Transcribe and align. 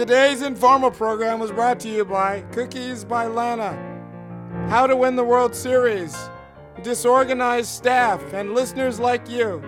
Today's 0.00 0.40
informal 0.40 0.90
program 0.90 1.40
was 1.40 1.52
brought 1.52 1.78
to 1.80 1.88
you 1.90 2.06
by 2.06 2.40
Cookies 2.52 3.04
by 3.04 3.26
Lana, 3.26 3.76
How 4.70 4.86
to 4.86 4.96
Win 4.96 5.14
the 5.14 5.22
World 5.22 5.54
Series, 5.54 6.16
Disorganized 6.82 7.68
Staff, 7.68 8.32
and 8.32 8.54
listeners 8.54 8.98
like 8.98 9.28
you. 9.28 9.62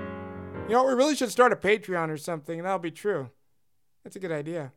You 0.69 0.71
know, 0.71 0.87
we 0.87 0.95
really 0.95 1.15
should 1.17 1.31
start 1.31 1.53
a 1.53 1.57
Patreon 1.57 2.09
or 2.09 2.17
something, 2.17 2.59
and 2.59 2.65
that'll 2.65 2.79
be 2.79 2.91
true. 2.91 3.29
That's 4.05 4.17
a 4.17 4.21
good 4.21 4.33
idea. 4.33 4.73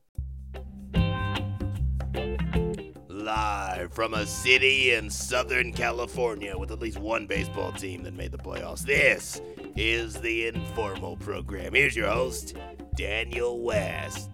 Live 3.07 3.93
from 3.93 4.13
a 4.13 4.25
city 4.25 4.91
in 4.91 5.09
Southern 5.09 5.71
California 5.71 6.57
with 6.57 6.71
at 6.71 6.81
least 6.81 6.99
one 6.99 7.27
baseball 7.27 7.71
team 7.71 8.03
that 8.03 8.13
made 8.13 8.33
the 8.33 8.37
playoffs. 8.37 8.81
This 8.81 9.41
is 9.77 10.15
the 10.15 10.47
Informal 10.47 11.15
Program. 11.15 11.73
Here's 11.73 11.95
your 11.95 12.09
host, 12.09 12.57
Daniel 12.97 13.61
West. 13.61 14.31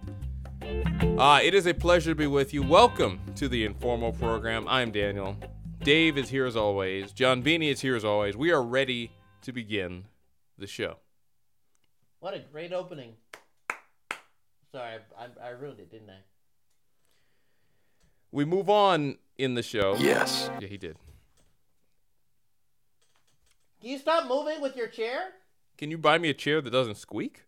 Uh, 1.18 1.40
it 1.42 1.54
is 1.54 1.66
a 1.66 1.74
pleasure 1.74 2.10
to 2.10 2.14
be 2.14 2.26
with 2.26 2.52
you. 2.52 2.62
Welcome 2.62 3.20
to 3.36 3.48
the 3.48 3.64
Informal 3.64 4.12
Program. 4.12 4.66
I'm 4.66 4.90
Daniel. 4.90 5.36
Dave 5.80 6.18
is 6.18 6.28
here 6.28 6.46
as 6.46 6.56
always. 6.56 7.12
John 7.12 7.42
Beanie 7.42 7.70
is 7.70 7.80
here 7.80 7.94
as 7.94 8.04
always. 8.04 8.36
We 8.36 8.50
are 8.50 8.62
ready 8.62 9.12
to 9.42 9.52
begin 9.52 10.06
the 10.58 10.66
show. 10.66 10.96
What 12.20 12.34
a 12.34 12.38
great 12.38 12.72
opening. 12.72 13.14
Sorry, 14.72 14.98
I, 15.18 15.24
I, 15.24 15.48
I 15.48 15.50
ruined 15.50 15.80
it, 15.80 15.90
didn't 15.90 16.10
I? 16.10 16.20
We 18.30 18.44
move 18.44 18.70
on 18.70 19.18
in 19.36 19.54
the 19.54 19.62
show. 19.62 19.96
Yes. 19.98 20.50
Yeah, 20.60 20.68
he 20.68 20.78
did. 20.78 20.96
Can 23.80 23.90
you 23.90 23.98
stop 23.98 24.26
moving 24.26 24.60
with 24.62 24.76
your 24.76 24.86
chair? 24.86 25.32
Can 25.76 25.90
you 25.90 25.98
buy 25.98 26.18
me 26.18 26.30
a 26.30 26.34
chair 26.34 26.60
that 26.60 26.70
doesn't 26.70 26.96
squeak? 26.96 27.42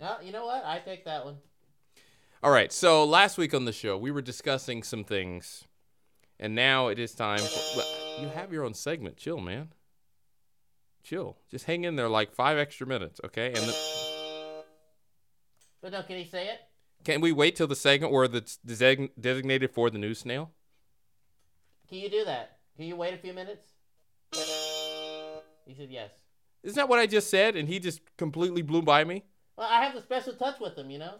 Yeah, 0.00 0.14
you 0.22 0.32
know 0.32 0.46
what? 0.46 0.64
I 0.64 0.78
take 0.78 1.04
that 1.04 1.24
one. 1.26 1.36
All 2.42 2.50
right. 2.50 2.72
So 2.72 3.04
last 3.04 3.36
week 3.36 3.52
on 3.52 3.66
the 3.66 3.72
show, 3.72 3.98
we 3.98 4.10
were 4.10 4.22
discussing 4.22 4.82
some 4.82 5.04
things, 5.04 5.64
and 6.38 6.54
now 6.54 6.88
it 6.88 6.98
is 6.98 7.14
time. 7.14 7.40
For, 7.40 7.82
you 8.22 8.28
have 8.28 8.50
your 8.50 8.64
own 8.64 8.72
segment. 8.72 9.18
Chill, 9.18 9.40
man. 9.40 9.68
Chill. 11.02 11.36
Just 11.50 11.66
hang 11.66 11.84
in 11.84 11.96
there 11.96 12.08
like 12.08 12.32
five 12.32 12.56
extra 12.56 12.86
minutes, 12.86 13.20
okay? 13.26 13.48
And 13.48 13.56
the, 13.56 14.64
But 15.82 15.92
no, 15.92 16.02
can 16.02 16.16
he 16.16 16.24
say 16.24 16.48
it? 16.48 16.60
can 17.04 17.20
we 17.20 17.32
wait 17.32 17.56
till 17.56 17.66
the 17.66 17.76
segment 17.76 18.12
where 18.12 18.28
that's 18.28 18.58
designated 18.58 19.70
for 19.70 19.90
the 19.90 19.98
news 19.98 20.20
snail? 20.20 20.50
Can 21.88 21.98
you 21.98 22.10
do 22.10 22.24
that? 22.24 22.58
Can 22.76 22.86
you 22.86 22.96
wait 22.96 23.14
a 23.14 23.18
few 23.18 23.32
minutes? 23.32 23.66
He 24.32 25.74
said 25.74 25.88
yes. 25.90 26.10
Isn't 26.62 26.76
that 26.76 26.88
what 26.88 26.98
I 26.98 27.06
just 27.06 27.30
said? 27.30 27.56
And 27.56 27.68
he 27.68 27.78
just 27.78 28.00
completely 28.16 28.62
blew 28.62 28.82
by 28.82 29.04
me. 29.04 29.24
Well, 29.60 29.68
I 29.70 29.84
have 29.84 29.94
the 29.94 30.00
special 30.00 30.32
touch 30.32 30.58
with 30.58 30.74
him, 30.74 30.88
you 30.88 30.98
know. 30.98 31.16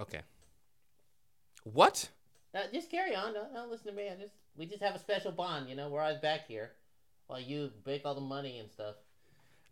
Okay. 0.00 0.22
What? 1.62 2.08
Uh, 2.54 2.60
just 2.72 2.90
carry 2.90 3.14
on. 3.14 3.34
Don't, 3.34 3.52
don't 3.52 3.70
listen 3.70 3.88
to 3.88 3.92
me. 3.92 4.08
I 4.08 4.14
just 4.14 4.32
we 4.56 4.64
just 4.64 4.82
have 4.82 4.94
a 4.94 4.98
special 4.98 5.30
bond, 5.30 5.68
you 5.68 5.76
know. 5.76 5.90
We're 5.90 6.00
always 6.00 6.16
back 6.16 6.48
here 6.48 6.70
while 7.26 7.38
you 7.38 7.70
bake 7.84 8.06
all 8.06 8.14
the 8.14 8.22
money 8.22 8.58
and 8.58 8.70
stuff. 8.70 8.94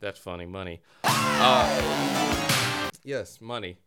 That's 0.01 0.19
funny. 0.19 0.45
Money. 0.45 0.83
Uh, 1.03 2.91
yes, 3.03 3.41
money. 3.41 3.79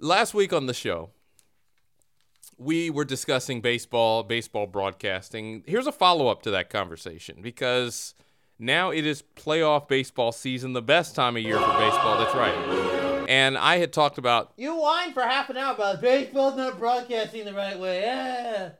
Last 0.00 0.34
week 0.34 0.52
on 0.52 0.66
the 0.66 0.74
show, 0.74 1.10
we 2.58 2.90
were 2.90 3.04
discussing 3.04 3.60
baseball, 3.60 4.24
baseball 4.24 4.66
broadcasting. 4.66 5.62
Here's 5.68 5.86
a 5.86 5.92
follow 5.92 6.26
up 6.26 6.42
to 6.42 6.50
that 6.50 6.68
conversation 6.68 7.38
because 7.40 8.16
now 8.64 8.90
it 8.90 9.06
is 9.06 9.22
playoff 9.36 9.88
baseball 9.88 10.32
season, 10.32 10.72
the 10.72 10.82
best 10.82 11.14
time 11.14 11.36
of 11.36 11.42
year 11.42 11.58
for 11.58 11.78
baseball. 11.78 12.18
That's 12.18 12.34
right. 12.34 13.24
And 13.28 13.56
I 13.56 13.78
had 13.78 13.92
talked 13.92 14.18
about 14.18 14.52
You 14.56 14.76
whine 14.76 15.12
for 15.12 15.22
half 15.22 15.48
an 15.50 15.56
hour 15.56 15.74
about 15.74 16.00
baseball's 16.00 16.56
not 16.56 16.78
broadcasting 16.78 17.44
the 17.44 17.54
right 17.54 17.78
way. 17.78 18.02
Yeah. 18.02 18.70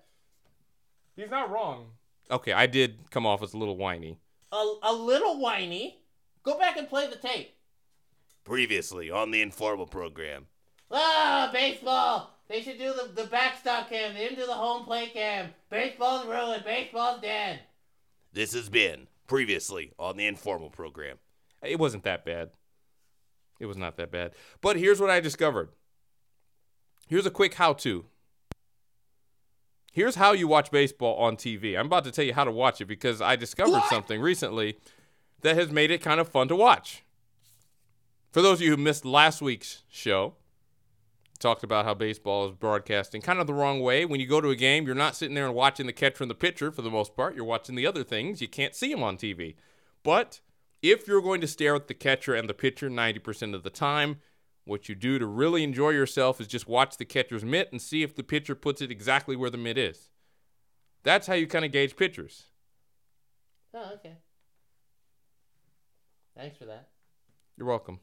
He's 1.16 1.30
not 1.30 1.50
wrong. 1.50 1.92
okay, 2.30 2.52
I 2.52 2.66
did 2.66 3.10
come 3.10 3.24
off 3.26 3.42
as 3.42 3.54
a 3.54 3.58
little 3.58 3.76
whiny. 3.76 4.18
A, 4.52 4.74
a 4.82 4.92
little 4.92 5.38
whiny. 5.38 6.00
Go 6.42 6.58
back 6.58 6.76
and 6.76 6.88
play 6.88 7.08
the 7.08 7.16
tape. 7.16 7.54
Previously 8.44 9.10
on 9.10 9.30
the 9.30 9.40
Informal 9.40 9.86
Program. 9.86 10.46
Ah, 10.90 11.50
baseball. 11.52 12.30
They 12.48 12.60
should 12.60 12.78
do 12.78 12.92
the, 12.92 13.22
the 13.22 13.28
backstop 13.28 13.88
cam. 13.88 14.14
They 14.14 14.20
didn't 14.20 14.38
do 14.38 14.46
the 14.46 14.52
home 14.52 14.84
plate 14.84 15.14
cam. 15.14 15.50
Baseball's 15.70 16.26
ruined. 16.26 16.64
Baseball's 16.64 17.22
dead. 17.22 17.60
This 18.32 18.52
has 18.52 18.68
been 18.68 19.06
previously 19.26 19.92
on 19.98 20.16
the 20.16 20.26
Informal 20.26 20.70
Program. 20.70 21.18
It 21.62 21.78
wasn't 21.78 22.04
that 22.04 22.24
bad. 22.24 22.50
It 23.60 23.66
was 23.66 23.76
not 23.76 23.96
that 23.96 24.10
bad. 24.10 24.32
But 24.60 24.76
here's 24.76 25.00
what 25.00 25.10
I 25.10 25.20
discovered. 25.20 25.70
Here's 27.08 27.26
a 27.26 27.30
quick 27.30 27.54
how 27.54 27.72
to. 27.74 28.04
Here's 29.92 30.16
how 30.16 30.32
you 30.32 30.48
watch 30.48 30.70
baseball 30.70 31.16
on 31.16 31.36
TV. 31.36 31.78
I'm 31.78 31.86
about 31.86 32.04
to 32.04 32.10
tell 32.10 32.24
you 32.24 32.34
how 32.34 32.44
to 32.44 32.50
watch 32.50 32.80
it 32.80 32.86
because 32.86 33.20
I 33.22 33.36
discovered 33.36 33.82
something 33.88 34.20
recently 34.20 34.76
that 35.42 35.56
has 35.56 35.70
made 35.70 35.90
it 35.90 36.02
kind 36.02 36.18
of 36.18 36.28
fun 36.28 36.48
to 36.48 36.56
watch. 36.56 37.04
For 38.32 38.42
those 38.42 38.58
of 38.58 38.62
you 38.62 38.70
who 38.70 38.76
missed 38.76 39.04
last 39.04 39.40
week's 39.40 39.84
show, 39.88 40.34
talked 41.38 41.64
about 41.64 41.84
how 41.84 41.94
baseball 41.94 42.46
is 42.46 42.52
broadcasting 42.52 43.20
kind 43.20 43.40
of 43.40 43.46
the 43.46 43.54
wrong 43.54 43.80
way. 43.80 44.04
When 44.04 44.20
you 44.20 44.26
go 44.26 44.40
to 44.40 44.50
a 44.50 44.56
game, 44.56 44.86
you're 44.86 44.94
not 44.94 45.16
sitting 45.16 45.34
there 45.34 45.46
and 45.46 45.54
watching 45.54 45.86
the 45.86 45.92
catcher 45.92 46.24
and 46.24 46.30
the 46.30 46.34
pitcher 46.34 46.70
for 46.70 46.82
the 46.82 46.90
most 46.90 47.14
part. 47.16 47.34
You're 47.34 47.44
watching 47.44 47.74
the 47.74 47.86
other 47.86 48.04
things. 48.04 48.40
You 48.40 48.48
can't 48.48 48.74
see 48.74 48.92
them 48.92 49.02
on 49.02 49.16
TV. 49.16 49.54
But 50.02 50.40
if 50.82 51.08
you're 51.08 51.22
going 51.22 51.40
to 51.40 51.46
stare 51.46 51.74
at 51.74 51.88
the 51.88 51.94
catcher 51.94 52.34
and 52.34 52.48
the 52.48 52.54
pitcher 52.54 52.88
90% 52.88 53.54
of 53.54 53.62
the 53.62 53.70
time, 53.70 54.20
what 54.64 54.88
you 54.88 54.94
do 54.94 55.18
to 55.18 55.26
really 55.26 55.62
enjoy 55.62 55.90
yourself 55.90 56.40
is 56.40 56.46
just 56.46 56.68
watch 56.68 56.96
the 56.96 57.04
catcher's 57.04 57.44
mitt 57.44 57.70
and 57.70 57.80
see 57.80 58.02
if 58.02 58.14
the 58.14 58.22
pitcher 58.22 58.54
puts 58.54 58.80
it 58.80 58.90
exactly 58.90 59.36
where 59.36 59.50
the 59.50 59.58
mitt 59.58 59.76
is. 59.76 60.10
That's 61.02 61.26
how 61.26 61.34
you 61.34 61.46
kind 61.46 61.64
of 61.64 61.72
gauge 61.72 61.96
pitchers. 61.96 62.44
Oh, 63.74 63.92
okay. 63.94 64.14
Thanks 66.36 66.56
for 66.56 66.64
that. 66.64 66.88
You're 67.56 67.68
welcome. 67.68 67.98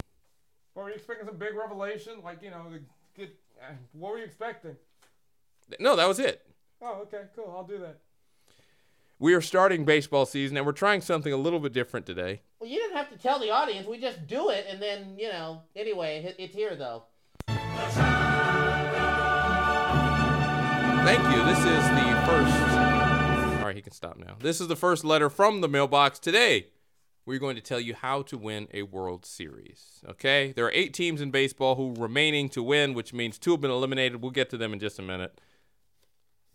What 0.74 0.84
were 0.84 0.88
you 0.90 0.96
expecting? 0.96 1.26
Some 1.26 1.36
big 1.36 1.54
revelation? 1.54 2.14
Like, 2.24 2.42
you 2.42 2.50
know, 2.50 2.64
the 2.70 2.80
good. 3.16 3.30
Uh, 3.60 3.72
what 3.92 4.12
were 4.12 4.18
you 4.18 4.24
expecting? 4.24 4.76
No, 5.78 5.96
that 5.96 6.08
was 6.08 6.18
it. 6.18 6.42
Oh, 6.80 7.02
okay, 7.02 7.22
cool. 7.36 7.52
I'll 7.56 7.64
do 7.64 7.78
that. 7.78 7.98
We 9.18 9.34
are 9.34 9.40
starting 9.40 9.84
baseball 9.84 10.26
season 10.26 10.56
and 10.56 10.66
we're 10.66 10.72
trying 10.72 11.00
something 11.00 11.32
a 11.32 11.36
little 11.36 11.60
bit 11.60 11.72
different 11.72 12.06
today. 12.06 12.40
Well, 12.58 12.68
you 12.68 12.78
didn't 12.78 12.96
have 12.96 13.08
to 13.10 13.16
tell 13.18 13.38
the 13.38 13.50
audience. 13.50 13.86
We 13.86 13.98
just 13.98 14.26
do 14.26 14.50
it, 14.50 14.66
and 14.68 14.82
then, 14.82 15.16
you 15.18 15.28
know, 15.28 15.62
anyway, 15.76 16.34
it's 16.38 16.54
here, 16.54 16.74
though. 16.74 17.04
Thank 21.04 21.22
you. 21.34 21.44
This 21.44 21.58
is 21.58 21.84
the 21.88 22.22
first. 22.26 22.56
All 23.58 23.66
right, 23.66 23.74
he 23.76 23.82
can 23.82 23.92
stop 23.92 24.16
now. 24.16 24.36
This 24.40 24.60
is 24.60 24.68
the 24.68 24.76
first 24.76 25.04
letter 25.04 25.28
from 25.28 25.60
the 25.60 25.68
mailbox 25.68 26.18
today. 26.18 26.66
We're 27.24 27.38
going 27.38 27.56
to 27.56 27.62
tell 27.62 27.80
you 27.80 27.94
how 27.94 28.22
to 28.22 28.36
win 28.36 28.68
a 28.74 28.82
World 28.82 29.24
Series. 29.24 30.02
Okay? 30.08 30.52
There 30.52 30.66
are 30.66 30.72
eight 30.72 30.92
teams 30.92 31.20
in 31.20 31.30
baseball 31.30 31.76
who 31.76 31.90
are 31.90 32.02
remaining 32.02 32.48
to 32.50 32.62
win, 32.62 32.94
which 32.94 33.12
means 33.12 33.38
two 33.38 33.52
have 33.52 33.60
been 33.60 33.70
eliminated. 33.70 34.20
We'll 34.20 34.32
get 34.32 34.50
to 34.50 34.56
them 34.56 34.72
in 34.72 34.80
just 34.80 34.98
a 34.98 35.02
minute. 35.02 35.40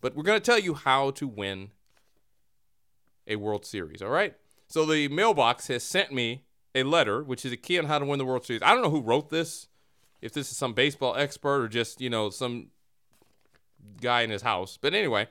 But 0.00 0.14
we're 0.14 0.24
going 0.24 0.38
to 0.38 0.44
tell 0.44 0.58
you 0.58 0.74
how 0.74 1.10
to 1.12 1.26
win 1.26 1.70
a 3.26 3.36
World 3.36 3.64
Series. 3.64 4.02
All 4.02 4.10
right? 4.10 4.34
So 4.68 4.84
the 4.84 5.08
mailbox 5.08 5.68
has 5.68 5.82
sent 5.82 6.12
me 6.12 6.44
a 6.74 6.82
letter, 6.82 7.22
which 7.22 7.44
is 7.44 7.52
a 7.52 7.56
key 7.56 7.78
on 7.78 7.86
how 7.86 7.98
to 7.98 8.04
win 8.04 8.18
the 8.18 8.26
World 8.26 8.44
Series. 8.44 8.62
I 8.62 8.74
don't 8.74 8.82
know 8.82 8.90
who 8.90 9.00
wrote 9.00 9.30
this, 9.30 9.68
if 10.20 10.32
this 10.32 10.50
is 10.50 10.56
some 10.56 10.74
baseball 10.74 11.16
expert 11.16 11.62
or 11.62 11.68
just, 11.68 12.00
you 12.00 12.10
know, 12.10 12.28
some 12.28 12.68
guy 14.00 14.20
in 14.20 14.30
his 14.30 14.42
house. 14.42 14.78
But 14.80 14.92
anyway, 14.92 15.28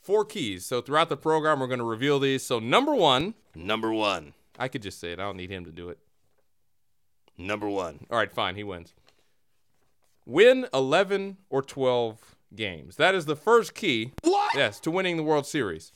four 0.00 0.24
keys. 0.24 0.64
So 0.64 0.80
throughout 0.80 1.08
the 1.08 1.16
program, 1.16 1.58
we're 1.58 1.66
going 1.66 1.78
to 1.80 1.84
reveal 1.84 2.20
these. 2.20 2.44
So 2.44 2.60
number 2.60 2.94
one, 2.94 3.34
Number 3.54 3.92
one. 3.92 4.34
I 4.58 4.68
could 4.68 4.82
just 4.82 5.00
say 5.00 5.12
it. 5.12 5.20
I 5.20 5.22
don't 5.22 5.36
need 5.36 5.50
him 5.50 5.64
to 5.64 5.72
do 5.72 5.88
it. 5.88 5.98
Number 7.38 7.68
one. 7.68 8.06
All 8.10 8.18
right, 8.18 8.32
fine. 8.32 8.54
He 8.54 8.64
wins. 8.64 8.94
Win 10.26 10.66
11 10.74 11.38
or 11.48 11.62
12 11.62 12.36
games. 12.54 12.96
That 12.96 13.14
is 13.14 13.26
the 13.26 13.36
first 13.36 13.74
key. 13.74 14.12
What? 14.22 14.54
Yes, 14.54 14.78
to 14.80 14.90
winning 14.90 15.16
the 15.16 15.22
World 15.22 15.46
Series. 15.46 15.92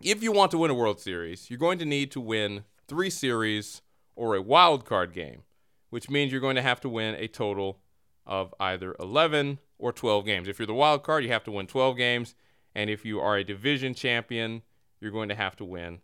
If 0.00 0.22
you 0.22 0.32
want 0.32 0.50
to 0.52 0.58
win 0.58 0.70
a 0.70 0.74
World 0.74 1.00
Series, 1.00 1.50
you're 1.50 1.58
going 1.58 1.78
to 1.78 1.84
need 1.84 2.10
to 2.12 2.20
win 2.20 2.64
three 2.88 3.10
series 3.10 3.82
or 4.16 4.34
a 4.34 4.42
wild 4.42 4.84
card 4.84 5.12
game, 5.12 5.42
which 5.90 6.10
means 6.10 6.32
you're 6.32 6.40
going 6.40 6.56
to 6.56 6.62
have 6.62 6.80
to 6.80 6.88
win 6.88 7.14
a 7.16 7.28
total 7.28 7.78
of 8.26 8.54
either 8.58 8.96
11 8.98 9.58
or 9.78 9.92
12 9.92 10.24
games. 10.24 10.48
If 10.48 10.58
you're 10.58 10.66
the 10.66 10.74
wild 10.74 11.02
card, 11.02 11.24
you 11.24 11.30
have 11.30 11.44
to 11.44 11.52
win 11.52 11.66
12 11.66 11.96
games. 11.96 12.34
And 12.74 12.88
if 12.88 13.04
you 13.04 13.20
are 13.20 13.36
a 13.36 13.44
division 13.44 13.94
champion, 13.94 14.62
you're 15.00 15.10
going 15.10 15.28
to 15.28 15.34
have 15.34 15.56
to 15.56 15.64
win 15.64 16.00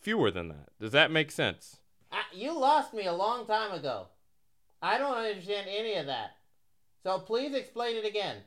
fewer 0.00 0.30
than 0.30 0.48
that. 0.48 0.68
Does 0.80 0.92
that 0.92 1.10
make 1.10 1.30
sense? 1.30 1.76
I, 2.10 2.22
you 2.32 2.58
lost 2.58 2.92
me 2.94 3.06
a 3.06 3.12
long 3.12 3.46
time 3.46 3.72
ago. 3.72 4.06
I 4.82 4.98
don't 4.98 5.16
understand 5.16 5.68
any 5.70 5.94
of 5.94 6.06
that. 6.06 6.32
So 7.02 7.18
please 7.18 7.54
explain 7.54 7.96
it 7.96 8.04
again. 8.04 8.38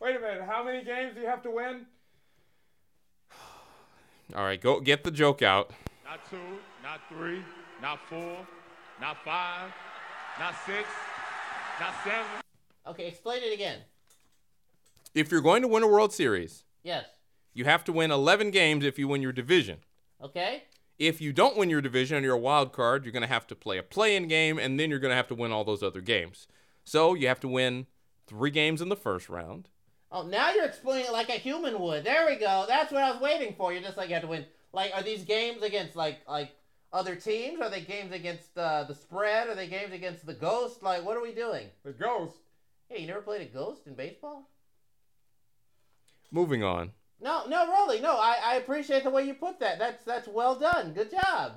Wait 0.00 0.16
a 0.16 0.20
minute. 0.20 0.44
How 0.46 0.64
many 0.64 0.84
games 0.84 1.14
do 1.14 1.20
you 1.20 1.26
have 1.26 1.42
to 1.42 1.50
win? 1.50 1.86
All 4.34 4.44
right, 4.44 4.60
go 4.60 4.80
get 4.80 5.04
the 5.04 5.10
joke 5.10 5.42
out. 5.42 5.70
Not 6.04 6.20
two, 6.30 6.36
not 6.82 7.00
three, 7.08 7.42
not 7.82 7.98
four, 8.08 8.36
not 9.00 9.16
five, 9.24 9.70
not 10.38 10.54
six, 10.66 10.88
not 11.80 11.94
seven. 12.04 12.26
Okay, 12.86 13.08
explain 13.08 13.42
it 13.42 13.52
again. 13.52 13.80
If 15.14 15.30
you're 15.30 15.40
going 15.40 15.62
to 15.62 15.68
win 15.68 15.82
a 15.82 15.86
World 15.88 16.12
Series, 16.12 16.64
Yes. 16.82 17.06
you 17.54 17.64
have 17.64 17.84
to 17.84 17.92
win 17.92 18.10
11 18.10 18.50
games 18.50 18.84
if 18.84 18.98
you 18.98 19.08
win 19.08 19.22
your 19.22 19.32
division. 19.32 19.78
Okay. 20.22 20.64
If 20.98 21.20
you 21.20 21.32
don't 21.32 21.56
win 21.56 21.70
your 21.70 21.80
division 21.80 22.16
and 22.16 22.24
you're 22.24 22.36
a 22.36 22.38
wild 22.38 22.72
card, 22.72 23.04
you're 23.04 23.12
going 23.12 23.22
to 23.22 23.28
have 23.28 23.46
to 23.48 23.56
play 23.56 23.78
a 23.78 23.82
play-in 23.82 24.28
game, 24.28 24.58
and 24.58 24.78
then 24.78 24.90
you're 24.90 25.00
going 25.00 25.10
to 25.10 25.16
have 25.16 25.28
to 25.28 25.34
win 25.34 25.50
all 25.50 25.64
those 25.64 25.82
other 25.82 26.00
games. 26.00 26.46
So 26.84 27.14
you 27.14 27.26
have 27.28 27.40
to 27.40 27.48
win 27.48 27.86
three 28.26 28.50
games 28.50 28.80
in 28.80 28.88
the 28.88 28.96
first 28.96 29.28
round. 29.28 29.68
Oh, 30.12 30.22
now 30.22 30.52
you're 30.52 30.66
explaining 30.66 31.06
it 31.06 31.12
like 31.12 31.28
a 31.28 31.32
human 31.32 31.80
would. 31.80 32.04
There 32.04 32.26
we 32.26 32.36
go. 32.36 32.66
That's 32.68 32.92
what 32.92 33.02
I 33.02 33.10
was 33.10 33.20
waiting 33.20 33.54
for. 33.56 33.72
You're 33.72 33.82
just 33.82 33.96
like 33.96 34.08
you 34.08 34.14
have 34.14 34.22
to 34.22 34.28
win. 34.28 34.46
Like, 34.72 34.92
are 34.94 35.02
these 35.02 35.24
games 35.24 35.62
against 35.62 35.96
like 35.96 36.20
like 36.28 36.52
other 36.92 37.16
teams? 37.16 37.60
Are 37.60 37.70
they 37.70 37.80
games 37.80 38.12
against 38.12 38.56
uh, 38.56 38.84
the 38.84 38.94
spread? 38.94 39.48
Are 39.48 39.56
they 39.56 39.66
games 39.66 39.92
against 39.92 40.24
the 40.24 40.34
ghost? 40.34 40.82
Like, 40.82 41.04
what 41.04 41.16
are 41.16 41.22
we 41.22 41.34
doing? 41.34 41.66
The 41.84 41.92
ghost. 41.92 42.36
Hey, 42.88 43.00
you 43.00 43.08
never 43.08 43.22
played 43.22 43.40
a 43.42 43.46
ghost 43.46 43.86
in 43.86 43.94
baseball? 43.94 44.48
Moving 46.30 46.62
on. 46.62 46.92
No, 47.24 47.46
no, 47.46 47.66
really, 47.66 48.00
no. 48.00 48.18
I, 48.18 48.36
I 48.44 48.54
appreciate 48.56 49.02
the 49.02 49.08
way 49.08 49.26
you 49.26 49.32
put 49.32 49.58
that. 49.60 49.78
That's 49.78 50.04
that's 50.04 50.28
well 50.28 50.56
done. 50.56 50.92
Good 50.92 51.10
job. 51.10 51.54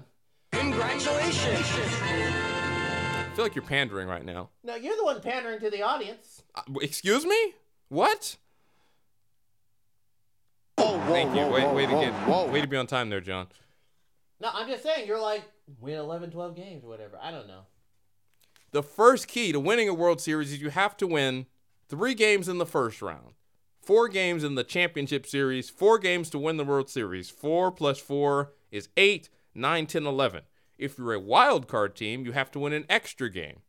Congratulations. 0.54 1.68
I 1.70 3.26
feel 3.36 3.44
like 3.44 3.54
you're 3.54 3.66
pandering 3.66 4.08
right 4.08 4.24
now. 4.24 4.48
No, 4.64 4.76
you're 4.76 4.96
the 4.96 5.04
one 5.04 5.20
pandering 5.20 5.60
to 5.60 5.70
the 5.70 5.82
audience. 5.82 6.44
Uh, 6.56 6.62
excuse 6.82 7.26
me? 7.26 7.54
What? 7.90 8.38
Whoa, 10.78 11.00
Thank 11.08 11.36
you. 11.36 11.46
Wait, 11.48 11.70
wait 11.74 11.90
to 11.90 12.00
get, 12.00 12.50
way 12.50 12.62
to 12.62 12.68
be 12.68 12.78
on 12.78 12.88
time 12.88 13.10
there, 13.10 13.20
John. 13.20 13.48
No, 14.40 14.50
I'm 14.54 14.70
just 14.70 14.84
saying 14.84 15.06
you're 15.06 15.22
like 15.22 15.44
win 15.82 15.98
11, 15.98 16.32
12 16.32 16.56
games 16.56 16.86
or 16.86 16.88
whatever. 16.88 17.20
I 17.22 17.30
don't 17.30 17.48
know. 17.48 17.64
The 18.72 18.84
first 18.84 19.28
key 19.28 19.52
to 19.52 19.60
winning 19.60 19.90
a 19.90 19.94
World 19.94 20.22
Series 20.22 20.54
is 20.54 20.62
you 20.62 20.70
have 20.70 20.96
to 20.98 21.08
win 21.08 21.46
three 21.90 22.14
games 22.14 22.48
in 22.48 22.58
the 22.58 22.66
first 22.66 23.02
round, 23.02 23.34
four 23.88 24.10
games 24.10 24.44
in 24.44 24.56
the 24.56 24.66
championship 24.66 25.26
series, 25.26 25.70
four 25.70 25.98
games 25.98 26.30
to 26.30 26.38
win 26.38 26.58
the 26.58 26.66
World 26.66 26.90
Series. 26.90 27.30
Four 27.30 27.72
plus 27.72 27.98
four 27.98 28.52
is 28.70 28.90
eight, 28.98 29.30
nine, 29.56 29.88
10, 29.88 30.06
11. 30.06 30.42
If 30.78 30.98
you're 30.98 31.14
a 31.14 31.20
wild 31.22 31.70
card 31.70 31.96
team, 31.96 32.26
you 32.26 32.34
have 32.34 32.52
to 32.52 32.60
win 32.60 32.74
an 32.74 32.84
extra 32.90 33.30
game. 33.30 33.62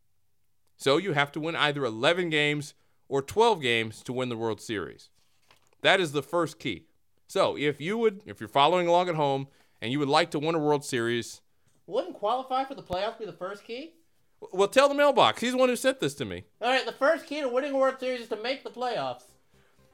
So 0.76 0.96
you 0.96 1.12
have 1.12 1.30
to 1.32 1.40
win 1.40 1.54
either 1.54 1.84
11 1.84 2.30
games 2.30 2.74
or 3.08 3.22
12 3.22 3.62
games 3.62 4.02
to 4.02 4.12
win 4.12 4.28
the 4.28 4.36
World 4.36 4.60
Series. 4.60 5.08
That 5.82 6.00
is 6.00 6.10
the 6.10 6.22
first 6.22 6.58
key. 6.58 6.86
So 7.28 7.56
if 7.56 7.80
you 7.80 7.96
would, 7.96 8.22
if 8.26 8.40
you're 8.40 8.48
following 8.48 8.88
along 8.88 9.08
at 9.08 9.14
home 9.14 9.46
and 9.80 9.92
you 9.92 10.00
would 10.00 10.08
like 10.08 10.32
to 10.32 10.40
win 10.40 10.56
a 10.56 10.58
World 10.58 10.84
Series, 10.84 11.42
Wouldn't 11.86 12.14
qualify 12.14 12.64
for 12.64 12.74
the 12.74 12.82
playoffs 12.82 13.20
be 13.20 13.24
the 13.24 13.32
first 13.32 13.62
key? 13.62 13.92
well, 14.52 14.66
tell 14.66 14.88
the 14.88 14.96
mailbox. 14.96 15.40
He's 15.40 15.52
the 15.52 15.58
one 15.58 15.68
who 15.68 15.76
sent 15.76 16.00
this 16.00 16.14
to 16.14 16.24
me. 16.24 16.42
All 16.60 16.68
right, 16.68 16.84
the 16.84 16.90
first 16.92 17.26
key 17.26 17.40
to 17.40 17.48
winning 17.48 17.72
a 17.72 17.78
World 17.78 18.00
Series 18.00 18.22
is 18.22 18.28
to 18.30 18.42
make 18.42 18.64
the 18.64 18.70
playoffs. 18.70 19.22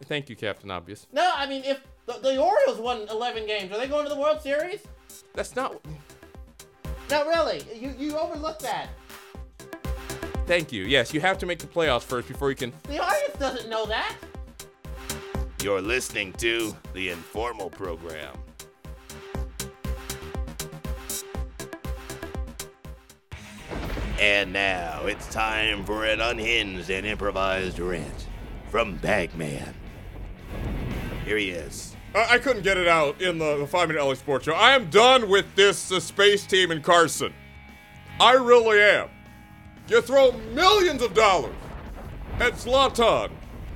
Thank 0.03 0.29
you, 0.29 0.37
Captain 0.37 0.71
Obvious. 0.71 1.07
No, 1.13 1.31
I 1.35 1.47
mean 1.47 1.65
if 1.65 1.81
the, 2.07 2.15
the 2.15 2.37
Orioles 2.41 2.79
won 2.79 3.07
11 3.09 3.47
games, 3.47 3.73
are 3.73 3.79
they 3.79 3.87
going 3.87 4.05
to 4.05 4.13
the 4.13 4.21
World 4.21 4.41
Series? 4.41 4.81
That's 5.35 5.57
not. 5.57 5.85
No, 7.11 7.27
really. 7.27 7.63
You 7.75 7.95
you 7.99 8.17
overlooked 8.17 8.63
that. 8.63 8.89
Thank 10.47 10.73
you. 10.73 10.85
Yes, 10.85 11.15
you 11.15 11.21
have 11.21 11.39
to 11.39 11.47
make 11.47 11.59
the 11.59 11.67
playoffs 11.67 12.03
first 12.03 12.29
before 12.29 12.51
you 12.51 12.57
can. 12.57 12.73
The 12.89 13.03
audience 13.03 13.35
doesn't 13.39 13.71
know 13.71 13.87
that. 13.87 14.15
You're 15.63 15.81
listening 15.81 16.35
to 16.35 16.77
the 16.93 17.09
Informal 17.09 17.71
Program. 17.71 18.37
And 24.21 24.53
now 24.53 25.07
it's 25.07 25.27
time 25.33 25.85
for 25.85 26.05
an 26.05 26.21
unhinged 26.21 26.91
and 26.91 27.07
improvised 27.07 27.79
rant 27.79 28.27
from 28.71 28.97
Bagman. 28.97 29.75
Here 31.25 31.37
he 31.39 31.51
is. 31.51 31.97
I, 32.15 32.35
I 32.35 32.39
couldn't 32.39 32.63
get 32.63 32.77
it 32.77 32.87
out 32.87 33.21
in 33.21 33.39
the, 33.39 33.57
the 33.59 33.67
five 33.67 33.89
minute 33.89 34.05
LA 34.05 34.15
Sports 34.15 34.45
Show. 34.45 34.53
I 34.53 34.73
am 34.73 34.91
done 34.91 35.29
with 35.29 35.47
this 35.55 35.91
uh, 35.91 36.01
space 36.01 36.47
team 36.47 36.71
in 36.71 36.83
Carson. 36.83 37.33
I 38.21 38.33
really 38.33 38.81
am. 38.81 39.09
You 39.89 40.01
throw 40.01 40.33
millions 40.53 41.03
of 41.03 41.15
dollars 41.15 41.55
at 42.39 42.55
Zlatan, 42.55 43.31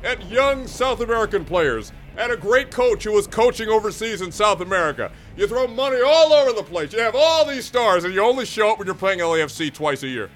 at 0.04 0.24
young 0.30 0.66
South 0.66 1.00
American 1.00 1.44
players, 1.44 1.92
at 2.16 2.30
a 2.30 2.36
great 2.36 2.70
coach 2.70 3.04
who 3.04 3.12
was 3.12 3.26
coaching 3.26 3.68
overseas 3.68 4.22
in 4.22 4.32
South 4.32 4.60
America. 4.60 5.12
You 5.36 5.46
throw 5.46 5.66
money 5.66 6.00
all 6.04 6.32
over 6.32 6.52
the 6.52 6.62
place. 6.62 6.92
You 6.92 7.00
have 7.00 7.14
all 7.14 7.44
these 7.44 7.64
stars, 7.64 8.04
and 8.04 8.12
you 8.12 8.22
only 8.22 8.44
show 8.44 8.70
up 8.70 8.78
when 8.78 8.86
you're 8.86 8.94
playing 8.94 9.20
LAFC 9.20 9.72
twice 9.72 10.02
a 10.02 10.08
year. 10.08 10.30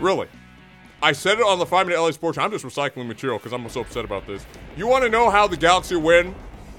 Really. 0.00 0.28
I 1.00 1.12
said 1.12 1.38
it 1.38 1.44
on 1.44 1.58
the 1.58 1.66
5 1.66 1.86
Minute 1.86 2.00
LA 2.00 2.10
Sports. 2.10 2.38
I'm 2.38 2.50
just 2.50 2.64
recycling 2.64 3.06
material 3.06 3.38
because 3.38 3.52
I'm 3.52 3.68
so 3.68 3.82
upset 3.82 4.04
about 4.04 4.26
this. 4.26 4.44
You 4.76 4.88
want 4.88 5.04
to 5.04 5.10
know 5.10 5.30
how 5.30 5.46
the 5.46 5.56
Galaxy 5.56 5.96
win? 5.96 6.34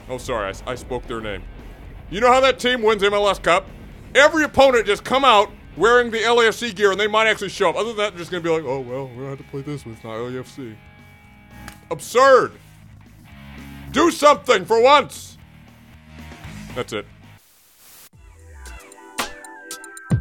Oh, 0.09 0.17
sorry, 0.17 0.53
I, 0.65 0.71
I 0.71 0.75
spoke 0.75 1.07
their 1.07 1.21
name. 1.21 1.43
You 2.09 2.19
know 2.19 2.31
how 2.31 2.41
that 2.41 2.59
team 2.59 2.81
wins 2.81 3.01
MLS 3.03 3.41
Cup? 3.41 3.67
Every 4.15 4.43
opponent 4.43 4.87
just 4.87 5.03
come 5.03 5.23
out 5.23 5.51
wearing 5.77 6.11
the 6.11 6.17
LAFC 6.17 6.75
gear 6.75 6.91
and 6.91 6.99
they 6.99 7.07
might 7.07 7.27
actually 7.27 7.49
show 7.49 7.69
up. 7.69 7.75
Other 7.75 7.89
than 7.89 7.97
that, 7.97 8.09
they're 8.11 8.19
just 8.19 8.31
going 8.31 8.43
to 8.43 8.49
be 8.49 8.53
like, 8.53 8.65
oh, 8.65 8.81
well, 8.81 9.07
we're 9.07 9.13
going 9.13 9.17
to 9.17 9.29
have 9.29 9.37
to 9.37 9.43
play 9.45 9.61
this 9.61 9.85
one. 9.85 9.95
It's 9.95 10.03
not 10.03 10.17
LAFC. 10.17 10.75
Absurd. 11.91 12.53
Do 13.91 14.11
something 14.11 14.65
for 14.65 14.81
once. 14.81 15.37
That's 16.75 16.93
it. 16.93 17.05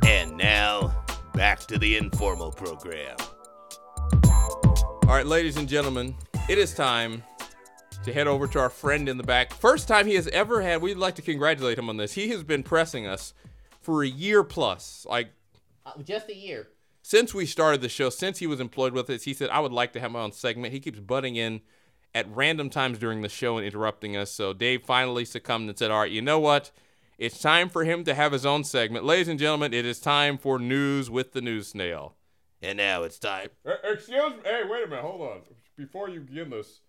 And 0.06 0.37
now, 0.37 1.05
back 1.35 1.61
to 1.61 1.79
the 1.79 1.97
Informal 1.97 2.53
Program. 2.53 3.17
All 5.08 5.14
right, 5.14 5.25
ladies 5.25 5.56
and 5.56 5.66
gentlemen, 5.66 6.14
it 6.50 6.58
is 6.58 6.75
time 6.75 7.22
to 8.05 8.12
head 8.12 8.26
over 8.26 8.46
to 8.46 8.58
our 8.58 8.69
friend 8.69 9.08
in 9.08 9.16
the 9.16 9.22
back. 9.22 9.55
First 9.55 9.88
time 9.88 10.06
he 10.06 10.16
has 10.16 10.28
ever 10.28 10.60
had. 10.60 10.82
We'd 10.82 10.99
like 10.99 11.14
to 11.14 11.22
congratulate 11.22 11.78
him 11.78 11.88
on 11.88 11.96
this. 11.96 12.12
He 12.12 12.28
has 12.28 12.44
been 12.44 12.62
pressing 12.62 13.06
us 13.06 13.32
for 13.81 14.02
a 14.02 14.06
year 14.06 14.44
plus. 14.44 15.06
Like 15.08 15.31
Uh, 15.87 15.93
just 16.05 16.28
a 16.28 16.37
year. 16.37 16.69
since 17.00 17.32
we 17.32 17.46
started 17.46 17.81
the 17.81 17.88
show, 17.88 18.10
since 18.10 18.40
he 18.40 18.46
was 18.46 18.60
employed 18.60 18.93
with 18.93 19.08
us, 19.08 19.22
he 19.22 19.32
said, 19.32 19.49
I 19.49 19.60
would 19.60 19.72
like 19.72 19.94
to 19.94 20.00
have 20.00 20.10
my 20.12 20.20
own 20.20 20.32
segment. 20.32 20.75
He 20.75 20.78
keeps 20.81 21.00
butting 21.00 21.37
in 21.37 21.62
at 22.14 22.28
random 22.28 22.69
times 22.69 22.99
during 22.99 23.22
the 23.22 23.31
show 23.31 23.56
and 23.56 23.66
interrupting 23.66 24.14
us. 24.14 24.31
So 24.31 24.52
Dave 24.52 24.82
finally 24.82 25.25
succumbed 25.25 25.70
and 25.70 25.78
said, 25.78 25.90
All 25.90 26.00
right, 26.00 26.12
you 26.12 26.20
know 26.20 26.38
what? 26.38 26.70
It's 27.16 27.40
time 27.40 27.70
for 27.70 27.84
him 27.84 28.04
to 28.04 28.14
have 28.14 28.32
his 28.32 28.44
own 28.44 28.62
segment. 28.62 29.06
Ladies 29.06 29.28
and 29.28 29.40
gentlemen, 29.40 29.72
it 29.72 29.87
is 29.87 30.00
time 30.00 30.37
for 30.37 30.59
news 30.59 31.09
with 31.09 31.33
the 31.33 31.40
news 31.40 31.68
snail. 31.68 32.14
And 32.62 32.77
now 32.79 33.03
it's 33.05 33.19
time. 33.19 33.49
Uh, 33.67 33.75
excuse 33.85 34.33
me. 34.33 34.38
Hey, 34.45 34.62
wait 34.69 34.85
a 34.85 34.87
minute. 34.88 35.03
Hold 35.03 35.21
on. 35.23 35.41
Before 35.77 36.09
you 36.09 36.21
begin 36.21 36.50
this, 36.50 36.81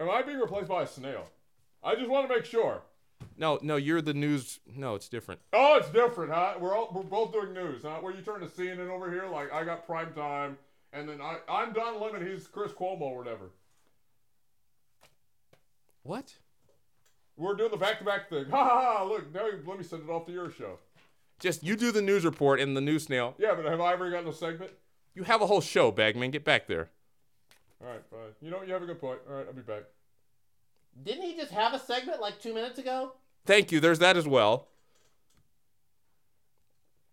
am 0.00 0.10
I 0.10 0.22
being 0.22 0.38
replaced 0.40 0.68
by 0.68 0.82
a 0.82 0.86
snail? 0.86 1.26
I 1.82 1.94
just 1.94 2.08
want 2.10 2.28
to 2.28 2.34
make 2.34 2.44
sure. 2.44 2.82
No, 3.38 3.58
no, 3.62 3.76
you're 3.76 4.02
the 4.02 4.14
news. 4.14 4.58
No, 4.74 4.94
it's 4.96 5.08
different. 5.08 5.40
Oh, 5.52 5.76
it's 5.78 5.88
different, 5.90 6.32
huh? 6.32 6.54
We're 6.58 6.74
all 6.76 6.90
we're 6.92 7.02
both 7.02 7.32
doing 7.32 7.52
news, 7.54 7.82
huh? 7.82 7.98
Where 8.00 8.14
you 8.14 8.22
turn 8.22 8.40
to 8.40 8.46
CNN 8.46 8.88
over 8.90 9.10
here, 9.10 9.26
like 9.28 9.52
I 9.52 9.64
got 9.64 9.86
prime 9.86 10.12
time, 10.12 10.58
and 10.92 11.08
then 11.08 11.20
I 11.20 11.38
I'm 11.48 11.72
Don 11.72 12.00
Lemon, 12.00 12.26
he's 12.26 12.46
Chris 12.46 12.72
Cuomo 12.72 13.02
or 13.02 13.18
whatever. 13.18 13.50
What? 16.02 16.34
We're 17.36 17.54
doing 17.54 17.70
the 17.70 17.76
back 17.76 17.98
to 18.00 18.04
back 18.04 18.28
thing. 18.28 18.46
Ha 18.50 18.64
ha 18.64 18.96
ha! 18.98 19.04
Look, 19.04 19.32
now 19.34 19.46
you- 19.46 19.62
let 19.66 19.78
me 19.78 19.84
send 19.84 20.02
it 20.08 20.10
off 20.12 20.26
to 20.26 20.32
your 20.32 20.50
show. 20.50 20.78
Just 21.38 21.62
you 21.62 21.76
do 21.76 21.90
the 21.92 22.02
news 22.02 22.24
report 22.24 22.60
and 22.60 22.76
the 22.76 22.80
news 22.80 23.04
snail. 23.04 23.34
Yeah, 23.38 23.54
but 23.54 23.64
have 23.64 23.80
I 23.80 23.92
ever 23.94 24.10
gotten 24.10 24.28
a 24.28 24.32
segment? 24.32 24.70
You 25.14 25.22
have 25.24 25.40
a 25.40 25.46
whole 25.46 25.60
show, 25.60 25.90
Bagman. 25.90 26.30
Get 26.32 26.44
back 26.44 26.66
there. 26.66 26.90
All 27.80 27.88
right, 27.88 28.02
fine. 28.10 28.20
You 28.40 28.50
know 28.50 28.58
what? 28.58 28.66
You 28.66 28.72
have 28.72 28.82
a 28.82 28.86
good 28.86 29.00
point. 29.00 29.20
All 29.28 29.36
right, 29.36 29.46
I'll 29.46 29.52
be 29.54 29.62
back. 29.62 29.84
Didn't 31.02 31.22
he 31.22 31.36
just 31.36 31.52
have 31.52 31.74
a 31.74 31.78
segment 31.78 32.20
like 32.20 32.40
two 32.40 32.54
minutes 32.54 32.78
ago? 32.78 33.12
Thank 33.46 33.72
you. 33.72 33.80
There's 33.80 33.98
that 33.98 34.16
as 34.16 34.26
well. 34.26 34.68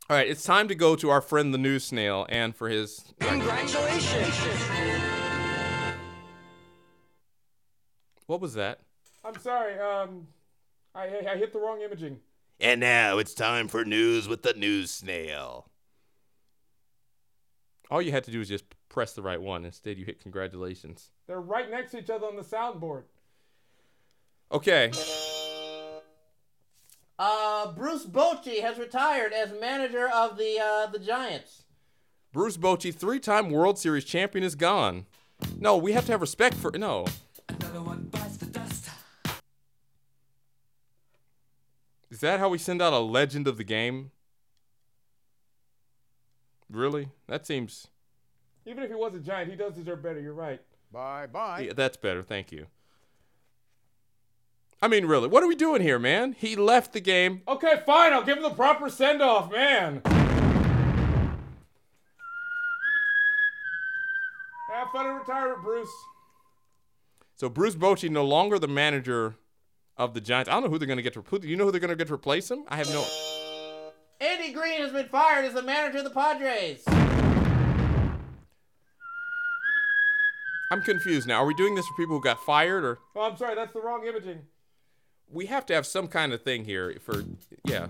All 0.10 0.18
right, 0.18 0.28
it's 0.28 0.44
time 0.44 0.68
to 0.68 0.76
go 0.76 0.96
to 0.96 1.10
our 1.10 1.22
friend 1.22 1.54
the 1.54 1.58
news 1.58 1.86
snail 1.86 2.26
and 2.30 2.56
for 2.56 2.70
his. 2.70 3.14
Congratulations! 3.20 4.36
What 8.28 8.42
was 8.42 8.54
that? 8.56 8.80
I'm 9.24 9.40
sorry. 9.40 9.80
Um, 9.80 10.28
I 10.96 11.04
I 11.30 11.38
hit 11.38 11.54
the 11.54 11.60
wrong 11.60 11.82
imaging. 11.82 12.20
And 12.60 12.80
now 12.80 13.18
it's 13.18 13.34
time 13.34 13.68
for 13.68 13.86
news 13.86 14.28
with 14.28 14.44
the 14.44 14.54
news 14.54 14.92
snail. 14.92 15.71
All 17.92 18.02
you 18.02 18.14
had 18.14 18.24
to 18.24 18.32
do 18.32 18.40
was 18.40 18.48
just 18.48 18.64
press 18.88 19.12
the 19.12 19.22
right 19.22 19.42
one. 19.42 19.66
Instead, 19.66 19.98
you 19.98 20.06
hit 20.06 20.22
congratulations. 20.22 21.10
They're 21.28 21.42
right 21.42 21.70
next 21.70 21.92
to 21.92 22.00
each 22.00 22.10
other 22.10 22.26
on 22.26 22.38
the 22.38 22.42
soundboard. 22.42 23.04
Okay. 24.50 24.92
Uh, 27.20 27.72
Bruce 27.74 28.06
Bochy 28.06 28.62
has 28.62 28.80
retired 28.80 29.34
as 29.34 29.52
manager 29.60 30.10
of 30.10 30.38
the 30.38 30.58
uh, 30.60 30.88
the 30.88 31.00
Giants. 31.00 31.66
Bruce 32.32 32.56
Bochy, 32.56 32.96
three 32.96 33.20
time 33.20 33.50
World 33.50 33.78
Series 33.78 34.06
champion, 34.06 34.46
is 34.46 34.56
gone. 34.56 35.06
No, 35.60 35.76
we 35.76 35.92
have 35.92 36.06
to 36.06 36.14
have 36.14 36.22
respect 36.22 36.56
for. 36.56 36.72
No. 36.72 37.06
Is 42.10 42.20
that 42.22 42.40
how 42.40 42.50
we 42.50 42.58
send 42.58 42.82
out 42.82 42.94
a 42.94 43.00
legend 43.00 43.48
of 43.48 43.58
the 43.58 43.64
game? 43.64 44.12
Really? 46.72 47.10
That 47.28 47.46
seems. 47.46 47.88
Even 48.66 48.84
if 48.84 48.90
he 48.90 48.96
was 48.96 49.14
a 49.14 49.20
giant, 49.20 49.50
he 49.50 49.58
does 49.58 49.74
deserve 49.74 50.02
better. 50.02 50.20
You're 50.20 50.34
right. 50.34 50.62
Bye 50.92 51.28
bye. 51.28 51.62
Yeah, 51.68 51.74
that's 51.76 51.98
better. 51.98 52.24
Thank 52.24 52.52
you. 52.52 52.68
I 54.82 54.88
mean, 54.88 55.06
really, 55.06 55.28
what 55.28 55.44
are 55.44 55.48
we 55.48 55.56
doing 55.56 55.82
here, 55.82 56.00
man? 56.00 56.34
He 56.38 56.56
left 56.56 56.94
the 56.94 57.02
game. 57.02 57.44
Okay, 57.48 57.82
fine. 57.86 58.14
I'll 58.14 58.24
give 58.24 58.38
him 58.38 58.44
the 58.44 58.50
proper 58.50 58.90
send 58.90 59.22
off, 59.22 59.52
man. 59.52 60.02
Have 64.74 64.90
fun 64.92 65.06
in 65.06 65.14
retirement, 65.16 65.62
Bruce. 65.62 65.92
So 67.36 67.48
Bruce 67.48 67.76
Bochy 67.76 68.10
no 68.10 68.26
longer 68.26 68.58
the 68.58 68.68
manager 68.68 69.36
of 69.98 70.14
the 70.16 70.22
Giants. 70.22 70.50
I 70.50 70.54
don't 70.54 70.64
know 70.64 70.70
who 70.70 70.80
they're 70.80 70.88
going 70.88 70.98
to 70.98 71.04
get 71.04 71.14
to. 71.14 71.24
Who, 71.28 71.40
you 71.44 71.56
know 71.56 71.66
who 71.66 71.72
they're 71.72 71.80
going 71.80 71.90
to 71.90 71.96
get 71.96 72.08
to 72.08 72.14
replace 72.14 72.50
him? 72.50 72.64
I 72.68 72.78
have 72.78 72.90
no. 72.90 73.06
Andy 74.22 74.54
Green 74.54 74.82
has 74.82 74.92
been 74.92 75.08
fired 75.08 75.46
as 75.46 75.54
the 75.56 75.64
manager 75.64 75.98
of 75.98 76.04
the 76.04 76.12
Padres. 76.12 76.84
I'm 80.72 80.82
confused 80.84 81.28
now. 81.28 81.42
Are 81.42 81.46
we 81.46 81.56
doing 81.56 81.74
this 81.76 81.86
for 81.88 81.96
people 81.96 82.16
who 82.18 82.22
got 82.24 82.40
fired, 82.46 82.86
or 82.86 83.00
Oh, 83.16 83.22
I'm 83.24 83.36
sorry. 83.36 83.56
That's 83.56 83.74
the 83.74 83.82
wrong 83.82 84.06
imaging. 84.06 84.44
we 85.30 85.48
have 85.48 85.66
to 85.66 85.74
have 85.74 85.86
some 85.88 86.08
kind 86.08 86.34
of 86.34 86.44
thing 86.44 86.66
here 86.66 86.96
for? 87.02 87.24
Yeah. 87.66 87.88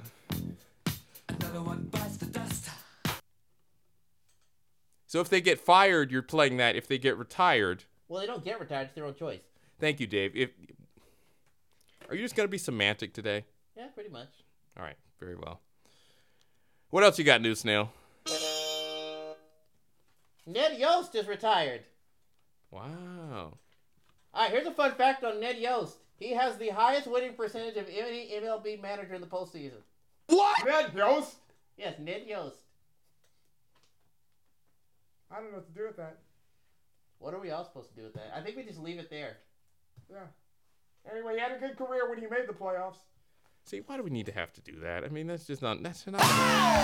So 5.07 5.19
if 5.19 5.27
they 5.27 5.41
get 5.41 5.59
fired, 5.59 6.09
you're 6.11 6.21
playing 6.21 6.57
that. 6.57 6.75
If 6.77 6.87
they 6.87 6.97
get 6.97 7.17
retired, 7.17 7.83
Well, 8.07 8.21
they 8.21 8.27
don't 8.27 8.43
get 8.45 8.59
retired; 8.59 8.85
it's 8.85 8.95
their 8.95 9.05
own 9.05 9.15
choice. 9.15 9.41
thank 9.79 9.99
you, 9.99 10.07
Dave. 10.07 10.31
If 10.35 10.51
are 12.09 12.15
you 12.15 12.21
just 12.23 12.35
going 12.35 12.47
to 12.47 12.51
be 12.51 12.57
semantic 12.57 13.13
today? 13.13 13.45
Yeah, 13.75 13.87
pretty 13.93 14.09
much. 14.09 14.29
All 14.77 14.83
right, 14.83 14.95
very 15.19 15.35
well. 15.35 15.59
What 16.91 17.05
else 17.05 17.17
you 17.17 17.23
got, 17.23 17.41
New 17.41 17.55
Snail? 17.55 17.89
Ned 20.45 20.77
Yost 20.77 21.15
is 21.15 21.25
retired. 21.25 21.83
Wow. 22.69 23.53
All 24.33 24.41
right, 24.43 24.51
here's 24.51 24.67
a 24.67 24.71
fun 24.71 24.93
fact 24.95 25.23
on 25.23 25.39
Ned 25.39 25.57
Yost. 25.57 25.97
He 26.19 26.33
has 26.33 26.57
the 26.57 26.69
highest 26.69 27.07
winning 27.07 27.33
percentage 27.33 27.77
of 27.77 27.87
any 27.87 28.31
MLB 28.41 28.81
manager 28.81 29.13
in 29.13 29.21
the 29.21 29.27
postseason. 29.27 29.81
What? 30.27 30.65
Ned 30.65 30.93
Yost. 30.93 31.37
Yes, 31.77 31.95
Ned 31.97 32.23
Yost. 32.27 32.57
I 35.31 35.35
don't 35.35 35.51
know 35.51 35.57
what 35.57 35.73
to 35.73 35.79
do 35.79 35.87
with 35.87 35.95
that. 35.95 36.17
What 37.19 37.33
are 37.33 37.39
we 37.39 37.51
all 37.51 37.63
supposed 37.63 37.89
to 37.91 37.95
do 37.95 38.03
with 38.03 38.15
that? 38.15 38.33
I 38.35 38.41
think 38.41 38.57
we 38.57 38.63
just 38.63 38.79
leave 38.79 38.99
it 38.99 39.09
there. 39.09 39.37
Yeah. 40.11 40.27
Anyway, 41.09 41.35
he 41.35 41.39
had 41.39 41.53
a 41.53 41.59
good 41.59 41.77
career 41.77 42.09
when 42.09 42.19
he 42.19 42.27
made 42.27 42.47
the 42.47 42.53
playoffs. 42.53 42.97
See, 43.65 43.81
why 43.85 43.97
do 43.97 44.03
we 44.03 44.09
need 44.09 44.25
to 44.25 44.31
have 44.33 44.51
to 44.53 44.61
do 44.61 44.79
that? 44.81 45.03
I 45.03 45.07
mean, 45.09 45.27
that's 45.27 45.45
just 45.45 45.61
not. 45.61 45.81
That's 45.81 46.05
not. 46.07 46.21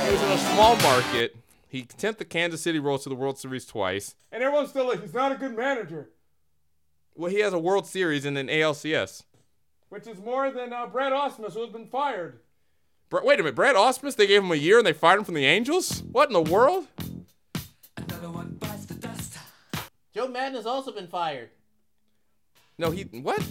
He 0.06 0.12
was 0.14 0.22
in 0.22 0.30
a 0.32 0.38
small 0.38 0.76
market. 0.78 1.36
He 1.68 1.86
sent 1.98 2.18
the 2.18 2.26
Kansas 2.26 2.62
City 2.62 2.80
Royals 2.80 3.04
to 3.04 3.10
the 3.10 3.16
World 3.16 3.38
Series 3.38 3.66
twice. 3.66 4.16
And 4.32 4.42
everyone's 4.42 4.70
still 4.70 4.88
like, 4.88 5.02
he's 5.02 5.14
not 5.14 5.34
a 5.34 5.36
good 5.36 5.56
manager, 5.58 6.10
Well, 7.16 7.30
he 7.30 7.40
has 7.40 7.52
a 7.52 7.60
World 7.60 7.86
Series 7.88 8.24
and 8.24 8.38
an 8.38 8.48
ALCS. 8.48 9.24
which 9.90 10.08
is 10.08 10.18
more 10.20 10.50
than 10.50 10.72
uh, 10.72 10.86
Brett 10.88 11.12
Ausmus, 11.12 11.54
who 11.54 11.62
has 11.62 11.70
been 11.72 11.86
fired. 11.88 12.40
Br- 13.10 13.20
Wait 13.24 13.40
a 13.40 13.44
minute, 13.44 13.56
Brad 13.56 13.76
Ausmus? 13.76 14.16
They 14.16 14.28
gave 14.28 14.44
him 14.44 14.52
a 14.52 14.56
year 14.56 14.78
and 14.78 14.88
they 14.88 14.94
fired 14.94 15.18
him 15.20 15.26
from 15.26 15.36
the 15.36 15.46
Angels? 15.46 16.04
What 16.12 16.30
in 16.30 16.34
the 16.34 16.42
world? 16.42 16.88
Joe 20.14 20.28
Maddon 20.28 20.56
has 20.56 20.66
also 20.66 20.92
been 20.92 21.08
fired. 21.08 21.50
No, 22.78 22.92
he 22.92 23.04
what? 23.04 23.44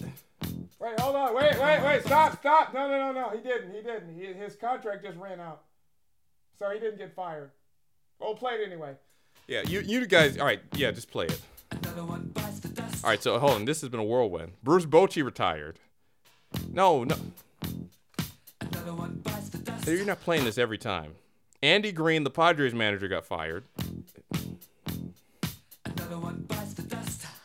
Wait, 0.78 1.00
hold 1.00 1.16
on. 1.16 1.34
Wait, 1.34 1.58
wait, 1.60 1.82
wait. 1.82 2.02
Stop, 2.04 2.38
stop. 2.38 2.74
No, 2.74 2.88
no, 2.88 3.12
no, 3.12 3.12
no. 3.12 3.30
He 3.30 3.42
didn't. 3.42 3.74
He 3.74 3.82
didn't. 3.82 4.14
He, 4.14 4.26
his 4.26 4.56
contract 4.56 5.04
just 5.04 5.16
ran 5.18 5.40
out. 5.40 5.62
So 6.58 6.70
he 6.70 6.78
didn't 6.78 6.98
get 6.98 7.14
fired. 7.14 7.50
Well, 8.18 8.34
play 8.34 8.54
it 8.54 8.66
anyway. 8.66 8.94
Yeah, 9.46 9.62
you 9.62 9.80
you 9.80 10.06
guys. 10.06 10.38
All 10.38 10.46
right, 10.46 10.60
yeah, 10.74 10.90
just 10.90 11.10
play 11.10 11.26
it. 11.26 11.40
All 13.06 13.10
right, 13.10 13.22
so 13.22 13.38
hold 13.38 13.52
on. 13.52 13.64
This 13.64 13.80
has 13.80 13.90
been 13.90 14.00
a 14.00 14.04
whirlwind. 14.04 14.52
Bruce 14.62 14.86
Bochy 14.86 15.24
retired. 15.24 15.78
No, 16.72 17.04
no. 17.04 17.16
You're 19.86 20.04
not 20.04 20.20
playing 20.22 20.44
this 20.44 20.58
every 20.58 20.78
time. 20.78 21.12
Andy 21.62 21.92
Green, 21.92 22.24
the 22.24 22.30
Padres 22.30 22.74
manager, 22.74 23.06
got 23.06 23.24
fired. 23.24 23.64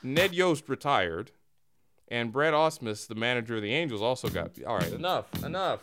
Ned 0.03 0.33
Yost 0.33 0.67
retired. 0.67 1.31
And 2.11 2.29
Brad 2.31 2.53
Ausmus, 2.53 3.07
the 3.07 3.15
manager 3.15 3.55
of 3.55 3.61
the 3.61 3.73
Angels, 3.73 4.01
also 4.01 4.27
got. 4.27 4.51
All 4.67 4.77
right, 4.77 4.91
enough, 4.91 5.27
enough, 5.45 5.81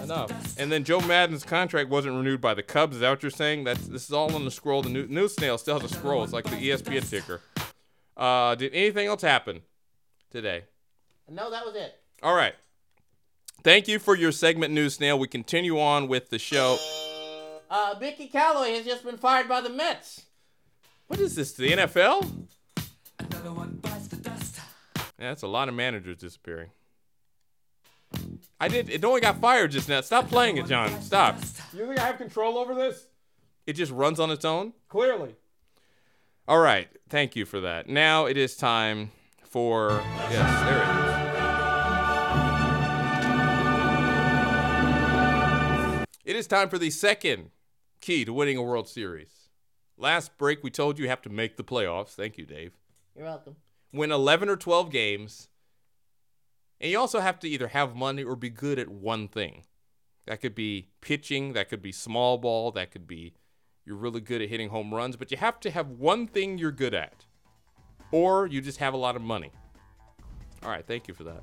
enough. 0.00 0.56
And 0.56 0.70
then 0.70 0.84
Joe 0.84 1.00
Maddon's 1.00 1.42
contract 1.42 1.90
wasn't 1.90 2.14
renewed 2.14 2.40
by 2.40 2.54
the 2.54 2.62
Cubs. 2.62 2.94
Is 2.94 3.00
that 3.00 3.10
what 3.10 3.22
you're 3.22 3.30
saying? 3.30 3.64
That's 3.64 3.88
this 3.88 4.04
is 4.04 4.12
all 4.12 4.32
on 4.32 4.44
the 4.44 4.50
scroll. 4.52 4.80
The 4.80 4.90
new, 4.90 5.08
news 5.08 5.34
snail 5.34 5.58
still 5.58 5.80
has 5.80 5.90
a 5.90 5.94
scroll. 5.94 6.22
It's 6.22 6.32
like 6.32 6.44
the 6.44 6.56
ESPN 6.56 7.10
ticker. 7.10 7.40
Uh, 8.16 8.54
did 8.54 8.72
anything 8.72 9.08
else 9.08 9.22
happen 9.22 9.62
today? 10.30 10.64
No, 11.28 11.50
that 11.50 11.66
was 11.66 11.74
it. 11.74 11.98
All 12.22 12.36
right. 12.36 12.54
Thank 13.64 13.88
you 13.88 13.98
for 13.98 14.16
your 14.16 14.32
segment, 14.32 14.72
News 14.72 14.94
Snail. 14.94 15.18
We 15.18 15.28
continue 15.28 15.80
on 15.80 16.06
with 16.08 16.30
the 16.30 16.38
show. 16.38 16.78
Uh, 17.70 17.94
Mickey 18.00 18.28
Callaway 18.28 18.74
has 18.74 18.84
just 18.84 19.04
been 19.04 19.16
fired 19.16 19.48
by 19.48 19.60
the 19.60 19.70
Mets. 19.70 20.22
What 21.06 21.18
is 21.20 21.34
this? 21.34 21.52
The 21.52 21.70
NFL? 21.72 22.46
Yeah, 25.22 25.28
that's 25.28 25.42
a 25.42 25.46
lot 25.46 25.68
of 25.68 25.74
managers 25.76 26.16
disappearing. 26.16 26.70
I 28.58 28.66
did. 28.66 28.90
It 28.90 29.04
only 29.04 29.20
got 29.20 29.40
fired 29.40 29.70
just 29.70 29.88
now. 29.88 30.00
Stop 30.00 30.26
playing 30.26 30.56
it, 30.56 30.66
John. 30.66 31.00
Stop. 31.00 31.36
You 31.72 31.86
think 31.86 32.00
I 32.00 32.06
have 32.06 32.18
control 32.18 32.58
over 32.58 32.74
this? 32.74 33.06
It 33.64 33.74
just 33.74 33.92
runs 33.92 34.18
on 34.18 34.32
its 34.32 34.44
own. 34.44 34.72
Clearly. 34.88 35.36
All 36.48 36.58
right. 36.58 36.88
Thank 37.08 37.36
you 37.36 37.44
for 37.44 37.60
that. 37.60 37.88
Now 37.88 38.26
it 38.26 38.36
is 38.36 38.56
time 38.56 39.12
for 39.44 40.02
yes, 40.28 40.64
there 40.64 40.82
it 40.82 40.88
is. 46.00 46.34
It 46.34 46.34
is 46.34 46.48
time 46.48 46.68
for 46.68 46.78
the 46.78 46.90
second 46.90 47.50
key 48.00 48.24
to 48.24 48.32
winning 48.32 48.56
a 48.56 48.62
World 48.62 48.88
Series. 48.88 49.50
Last 49.96 50.36
break, 50.36 50.64
we 50.64 50.70
told 50.70 50.98
you 50.98 51.04
you 51.04 51.10
have 51.10 51.22
to 51.22 51.30
make 51.30 51.56
the 51.56 51.62
playoffs. 51.62 52.08
Thank 52.08 52.38
you, 52.38 52.44
Dave. 52.44 52.72
You're 53.14 53.26
welcome. 53.26 53.54
Win 53.92 54.10
11 54.10 54.48
or 54.48 54.56
12 54.56 54.90
games. 54.90 55.48
And 56.80 56.90
you 56.90 56.98
also 56.98 57.20
have 57.20 57.38
to 57.40 57.48
either 57.48 57.68
have 57.68 57.94
money 57.94 58.24
or 58.24 58.34
be 58.34 58.50
good 58.50 58.78
at 58.78 58.88
one 58.88 59.28
thing. 59.28 59.64
That 60.26 60.40
could 60.40 60.54
be 60.54 60.88
pitching, 61.00 61.52
that 61.52 61.68
could 61.68 61.82
be 61.82 61.92
small 61.92 62.38
ball, 62.38 62.70
that 62.72 62.90
could 62.90 63.06
be 63.06 63.34
you're 63.84 63.96
really 63.96 64.20
good 64.20 64.40
at 64.40 64.48
hitting 64.48 64.68
home 64.68 64.94
runs, 64.94 65.16
but 65.16 65.30
you 65.30 65.36
have 65.36 65.58
to 65.60 65.70
have 65.70 65.88
one 65.88 66.26
thing 66.26 66.58
you're 66.58 66.70
good 66.70 66.94
at. 66.94 67.24
Or 68.12 68.46
you 68.46 68.60
just 68.60 68.78
have 68.78 68.94
a 68.94 68.96
lot 68.96 69.16
of 69.16 69.22
money. 69.22 69.50
All 70.62 70.70
right, 70.70 70.86
thank 70.86 71.08
you 71.08 71.14
for 71.14 71.24
that. 71.24 71.42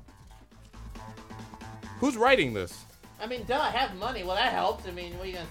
Who's 1.98 2.16
writing 2.16 2.54
this? 2.54 2.84
I 3.20 3.26
mean, 3.26 3.44
duh, 3.46 3.60
I 3.60 3.70
have 3.70 3.94
money. 3.96 4.22
Well, 4.24 4.36
that 4.36 4.52
helps. 4.52 4.88
I 4.88 4.92
mean, 4.92 5.12
what 5.14 5.24
are 5.24 5.26
you 5.26 5.34
gonna? 5.34 5.46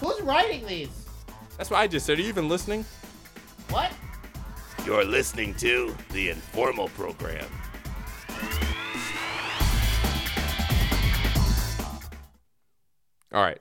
Who's 0.00 0.20
writing 0.20 0.66
these? 0.66 0.90
That's 1.56 1.70
what 1.70 1.78
I 1.78 1.86
just 1.86 2.04
said. 2.04 2.18
Are 2.18 2.22
you 2.22 2.28
even 2.28 2.48
listening? 2.48 2.84
You're 4.92 5.06
listening 5.06 5.54
to 5.54 5.96
the 6.10 6.28
Informal 6.28 6.88
Program. 6.88 7.46
All 13.32 13.42
right. 13.42 13.58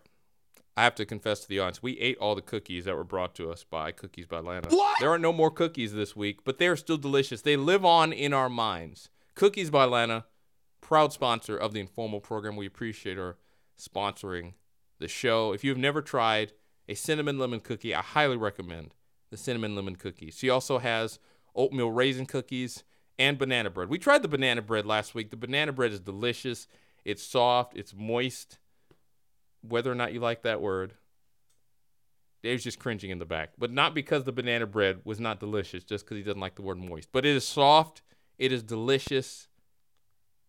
I 0.75 0.83
have 0.83 0.93
to 0.95 1.05
confess 1.05 1.39
to 1.39 1.47
the 1.47 1.59
audience, 1.59 1.81
we 1.81 1.97
ate 1.99 2.17
all 2.17 2.35
the 2.35 2.41
cookies 2.41 2.83
that 2.83 2.97
were 2.97 3.05
brought 3.05 3.33
to 3.35 3.49
us 3.49 3.63
by 3.63 3.93
Cookies 3.93 4.25
by 4.25 4.39
Lana. 4.39 4.67
What? 4.71 4.99
There 4.99 5.09
are 5.09 5.17
no 5.17 5.31
more 5.31 5.49
cookies 5.49 5.93
this 5.93 6.17
week, 6.17 6.43
but 6.43 6.57
they 6.57 6.67
are 6.67 6.75
still 6.75 6.97
delicious. 6.97 7.41
They 7.41 7.55
live 7.55 7.85
on 7.85 8.11
in 8.11 8.33
our 8.33 8.49
minds. 8.49 9.09
Cookies 9.35 9.69
by 9.69 9.85
Lana, 9.85 10.25
proud 10.81 11.13
sponsor 11.13 11.55
of 11.55 11.71
the 11.71 11.79
Informal 11.79 12.19
program. 12.19 12.57
We 12.57 12.65
appreciate 12.65 13.15
her 13.15 13.37
sponsoring 13.79 14.55
the 14.99 15.07
show. 15.07 15.53
If 15.53 15.63
you've 15.63 15.77
never 15.77 16.01
tried 16.01 16.51
a 16.89 16.93
cinnamon 16.93 17.39
lemon 17.39 17.61
cookie, 17.61 17.95
I 17.95 18.01
highly 18.01 18.35
recommend 18.35 18.95
the 19.31 19.37
cinnamon 19.37 19.75
lemon 19.75 19.95
cookies. 19.95 20.37
She 20.37 20.49
also 20.49 20.77
has 20.77 21.17
oatmeal 21.55 21.89
raisin 21.89 22.27
cookies 22.27 22.83
and 23.17 23.37
banana 23.37 23.69
bread. 23.69 23.89
We 23.89 23.97
tried 23.97 24.21
the 24.21 24.27
banana 24.27 24.61
bread 24.61 24.85
last 24.85 25.15
week. 25.15 25.31
The 25.31 25.37
banana 25.37 25.71
bread 25.71 25.91
is 25.91 25.99
delicious. 25.99 26.67
It's 27.03 27.23
soft, 27.23 27.75
it's 27.75 27.93
moist 27.95 28.59
whether 29.67 29.91
or 29.91 29.95
not 29.95 30.13
you 30.13 30.19
like 30.19 30.41
that 30.43 30.61
word. 30.61 30.93
Dave's 32.43 32.63
just 32.63 32.79
cringing 32.79 33.11
in 33.11 33.19
the 33.19 33.25
back, 33.25 33.51
but 33.57 33.71
not 33.71 33.93
because 33.93 34.23
the 34.23 34.31
banana 34.31 34.65
bread 34.65 35.01
was 35.03 35.19
not 35.19 35.39
delicious, 35.39 35.83
just 35.83 36.05
because 36.05 36.17
he 36.17 36.23
doesn't 36.23 36.39
like 36.39 36.55
the 36.55 36.63
word 36.63 36.79
moist. 36.79 37.09
But 37.11 37.25
it 37.25 37.35
is 37.35 37.47
soft, 37.47 38.01
it 38.39 38.51
is 38.51 38.63
delicious, 38.63 39.47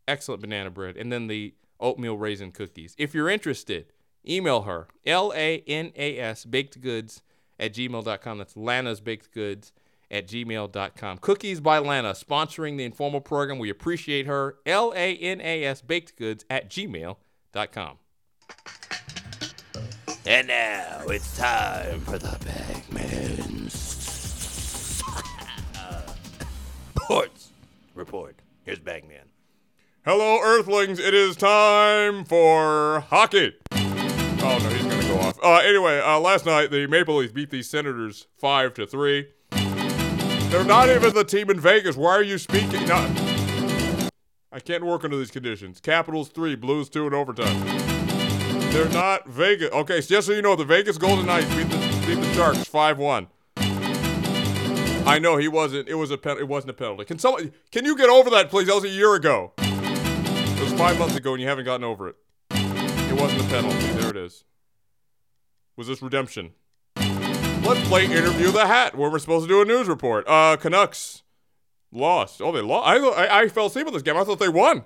excellent 0.08 0.40
banana 0.40 0.70
bread, 0.70 0.96
and 0.96 1.12
then 1.12 1.26
the 1.26 1.54
oatmeal 1.78 2.16
raisin 2.16 2.50
cookies. 2.50 2.94
If 2.96 3.14
you're 3.14 3.28
interested, 3.28 3.92
email 4.26 4.62
her 4.62 4.88
L 5.04 5.32
A 5.36 5.62
N 5.66 5.92
A 5.94 6.18
S 6.18 6.46
baked 6.46 6.80
goods 6.80 7.22
at 7.58 7.74
gmail.com. 7.74 8.38
That's 8.38 8.56
Lana's 8.56 9.00
baked 9.00 9.32
goods 9.32 9.72
at 10.10 10.28
gmail.com. 10.28 11.18
Cookies 11.18 11.60
by 11.60 11.78
Lana, 11.78 12.12
sponsoring 12.12 12.76
the 12.76 12.84
informal 12.84 13.20
program. 13.20 13.58
We 13.58 13.70
appreciate 13.70 14.26
her. 14.26 14.56
L 14.66 14.92
A 14.94 15.16
N 15.16 15.40
A 15.40 15.64
S 15.64 15.80
baked 15.80 16.16
goods 16.16 16.44
at 16.50 16.68
gmail.com. 16.68 17.98
And 20.24 20.46
now 20.46 21.02
it's 21.08 21.36
time 21.36 22.00
for 22.02 22.18
the 22.18 22.38
Bagman 22.44 23.68
Sports 27.00 27.48
Report. 27.94 28.36
Here's 28.64 28.78
Bagman. 28.78 29.30
Hello, 30.04 30.38
Earthlings. 30.40 30.98
It 31.00 31.14
is 31.14 31.36
time 31.36 32.24
for 32.24 33.00
hockey. 33.08 33.54
Oh 33.72 34.58
no, 34.62 34.68
he's 34.68 34.82
gonna 34.82 34.91
go 35.12 35.20
off. 35.20 35.38
Uh, 35.42 35.56
anyway, 35.58 36.00
uh, 36.00 36.18
last 36.18 36.46
night 36.46 36.70
the 36.70 36.86
Maple 36.86 37.16
Leafs 37.16 37.32
beat 37.32 37.50
the 37.50 37.62
Senators 37.62 38.26
five 38.36 38.74
to 38.74 38.86
three. 38.86 39.28
They're 39.50 40.64
not 40.64 40.88
even 40.88 41.14
the 41.14 41.24
team 41.24 41.50
in 41.50 41.60
Vegas. 41.60 41.96
Why 41.96 42.12
are 42.12 42.22
you 42.22 42.38
speaking? 42.38 42.86
Not. 42.86 43.10
I 44.52 44.60
can't 44.60 44.84
work 44.84 45.04
under 45.04 45.16
these 45.16 45.30
conditions. 45.30 45.80
Capitals 45.80 46.28
three, 46.28 46.54
Blues 46.54 46.88
two 46.88 47.06
in 47.06 47.14
overtime. 47.14 47.66
They're 48.70 48.88
not 48.90 49.28
Vegas. 49.28 49.70
Okay, 49.70 50.00
so 50.00 50.14
just 50.14 50.26
so 50.26 50.32
you 50.32 50.42
know, 50.42 50.56
the 50.56 50.64
Vegas 50.64 50.98
Golden 50.98 51.26
Knights 51.26 51.48
beat 51.54 51.68
the 51.68 52.04
beat 52.06 52.20
the 52.20 52.32
Sharks 52.34 52.64
five 52.64 52.98
one. 52.98 53.28
I 55.04 55.18
know 55.18 55.36
he 55.36 55.48
wasn't. 55.48 55.88
It 55.88 55.94
was 55.94 56.10
a 56.10 56.18
pen, 56.18 56.38
It 56.38 56.48
wasn't 56.48 56.70
a 56.70 56.74
penalty. 56.74 57.04
Can 57.04 57.18
someone? 57.18 57.52
Can 57.70 57.84
you 57.84 57.96
get 57.96 58.08
over 58.08 58.30
that, 58.30 58.50
please? 58.50 58.68
That 58.68 58.74
was 58.74 58.84
a 58.84 58.88
year 58.88 59.14
ago. 59.14 59.52
It 59.58 60.62
was 60.62 60.72
five 60.74 60.98
months 60.98 61.16
ago, 61.16 61.32
and 61.32 61.42
you 61.42 61.48
haven't 61.48 61.64
gotten 61.64 61.84
over 61.84 62.08
it. 62.08 62.16
It 62.50 63.20
wasn't 63.20 63.42
a 63.42 63.48
penalty. 63.48 63.86
There 63.92 64.10
it 64.10 64.16
is. 64.16 64.44
Was 65.76 65.88
this 65.88 66.02
redemption? 66.02 66.52
Let's 66.96 67.86
play 67.88 68.04
interview 68.06 68.50
the 68.50 68.66
hat, 68.66 68.96
where 68.96 69.10
we're 69.10 69.18
supposed 69.18 69.44
to 69.44 69.48
do 69.48 69.62
a 69.62 69.64
news 69.64 69.88
report. 69.88 70.26
Uh, 70.28 70.56
Canucks 70.56 71.22
lost. 71.92 72.42
Oh, 72.42 72.52
they 72.52 72.60
lost. 72.60 72.88
I, 72.88 72.96
I 72.96 73.40
I 73.42 73.48
fell 73.48 73.66
asleep 73.66 73.86
with 73.86 73.94
this 73.94 74.02
game. 74.02 74.16
I 74.16 74.24
thought 74.24 74.38
they 74.38 74.48
won. 74.48 74.84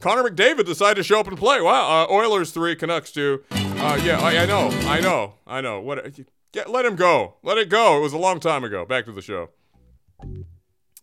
Connor 0.00 0.22
McDavid 0.28 0.64
decided 0.64 0.96
to 0.96 1.02
show 1.02 1.18
up 1.18 1.26
and 1.26 1.36
play. 1.36 1.60
Wow. 1.60 2.04
Uh, 2.04 2.12
Oilers 2.12 2.52
three, 2.52 2.76
Canucks 2.76 3.10
two. 3.10 3.42
Uh, 3.50 4.00
yeah, 4.04 4.20
I, 4.20 4.42
I 4.42 4.46
know, 4.46 4.68
I 4.88 5.00
know, 5.00 5.34
I 5.46 5.60
know. 5.60 5.80
What? 5.80 6.18
Get, 6.52 6.70
let 6.70 6.84
him 6.84 6.96
go. 6.96 7.34
Let 7.42 7.58
it 7.58 7.68
go. 7.68 7.98
It 7.98 8.00
was 8.00 8.12
a 8.12 8.18
long 8.18 8.40
time 8.40 8.62
ago. 8.62 8.84
Back 8.84 9.06
to 9.06 9.12
the 9.12 9.22
show. 9.22 9.50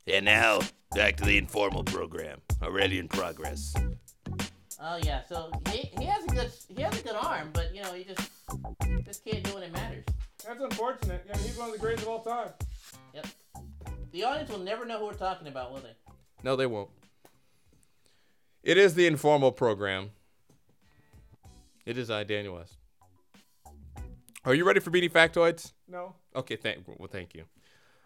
And 0.08 0.26
now, 0.26 0.62
back 0.94 1.18
to 1.18 1.26
the 1.26 1.38
informal 1.38 1.84
program. 1.84 2.42
Already 2.62 3.00
in 3.00 3.08
progress. 3.08 3.74
Oh 4.82 4.98
yeah, 5.04 5.22
so 5.28 5.52
he, 5.72 5.90
he 5.98 6.06
has 6.06 6.24
a 6.26 6.28
good 6.28 6.52
he 6.76 6.82
has 6.82 7.00
a 7.00 7.04
good 7.04 7.16
arm, 7.16 7.50
but 7.54 7.74
you 7.74 7.82
know 7.82 7.94
he 7.94 8.04
just 8.04 8.30
just 9.06 9.24
can't 9.24 9.44
do 9.44 9.54
when 9.54 9.64
it 9.64 9.72
matters. 9.72 10.04
That's 10.46 10.62
unfortunate. 10.62 11.26
Yeah, 11.28 11.38
he's 11.38 11.58
one 11.58 11.68
of 11.68 11.74
the 11.74 11.80
greatest 11.80 12.04
of 12.04 12.10
all 12.10 12.24
time. 12.24 12.50
Yep. 13.14 13.28
The 14.12 14.24
audience 14.24 14.50
will 14.50 14.60
never 14.60 14.86
know 14.86 15.00
who 15.00 15.06
we're 15.06 15.14
talking 15.14 15.48
about, 15.48 15.72
will 15.72 15.80
they? 15.80 15.96
No, 16.44 16.56
they 16.56 16.66
won't. 16.66 16.90
It 18.64 18.78
is 18.78 18.94
the 18.94 19.08
informal 19.08 19.52
program. 19.52 20.12
It 21.86 21.98
is 21.98 22.10
I, 22.10 22.24
Daniel 22.24 22.56
West. 22.56 22.78
Are 24.44 24.54
you 24.54 24.66
ready 24.66 24.80
for 24.80 24.92
beanie 24.92 25.12
factoids? 25.12 25.72
No. 25.88 26.16
Okay, 26.36 26.56
thank 26.56 26.88
well, 26.88 27.10
thank 27.12 27.34
you. 27.34 27.46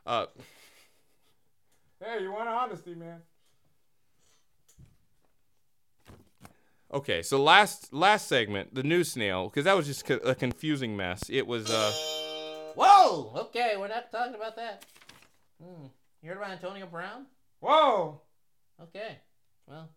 Uh, 0.05 0.27
Hey, 2.01 2.23
you 2.23 2.31
want 2.31 2.47
honesty, 2.47 2.95
man? 2.95 3.21
Okay, 6.93 7.21
so 7.21 7.41
last 7.41 7.93
last 7.93 8.27
segment, 8.27 8.73
the 8.73 8.83
news 8.83 9.11
snail, 9.11 9.45
because 9.45 9.65
that 9.65 9.75
was 9.75 9.87
just 9.87 10.05
co- 10.05 10.15
a 10.17 10.35
confusing 10.35 10.95
mess. 10.95 11.29
It 11.29 11.47
was 11.47 11.69
uh, 11.69 11.91
Whoa! 12.75 13.33
Okay, 13.35 13.75
we're 13.77 13.87
not 13.87 14.11
talking 14.11 14.35
about 14.35 14.55
that. 14.55 14.85
Hmm. 15.61 15.85
You 16.21 16.29
heard 16.29 16.37
about 16.37 16.51
Antonio 16.51 16.85
Brown? 16.85 17.25
Whoa. 17.59 18.21
Okay. 18.81 19.17
Well, 19.67 19.89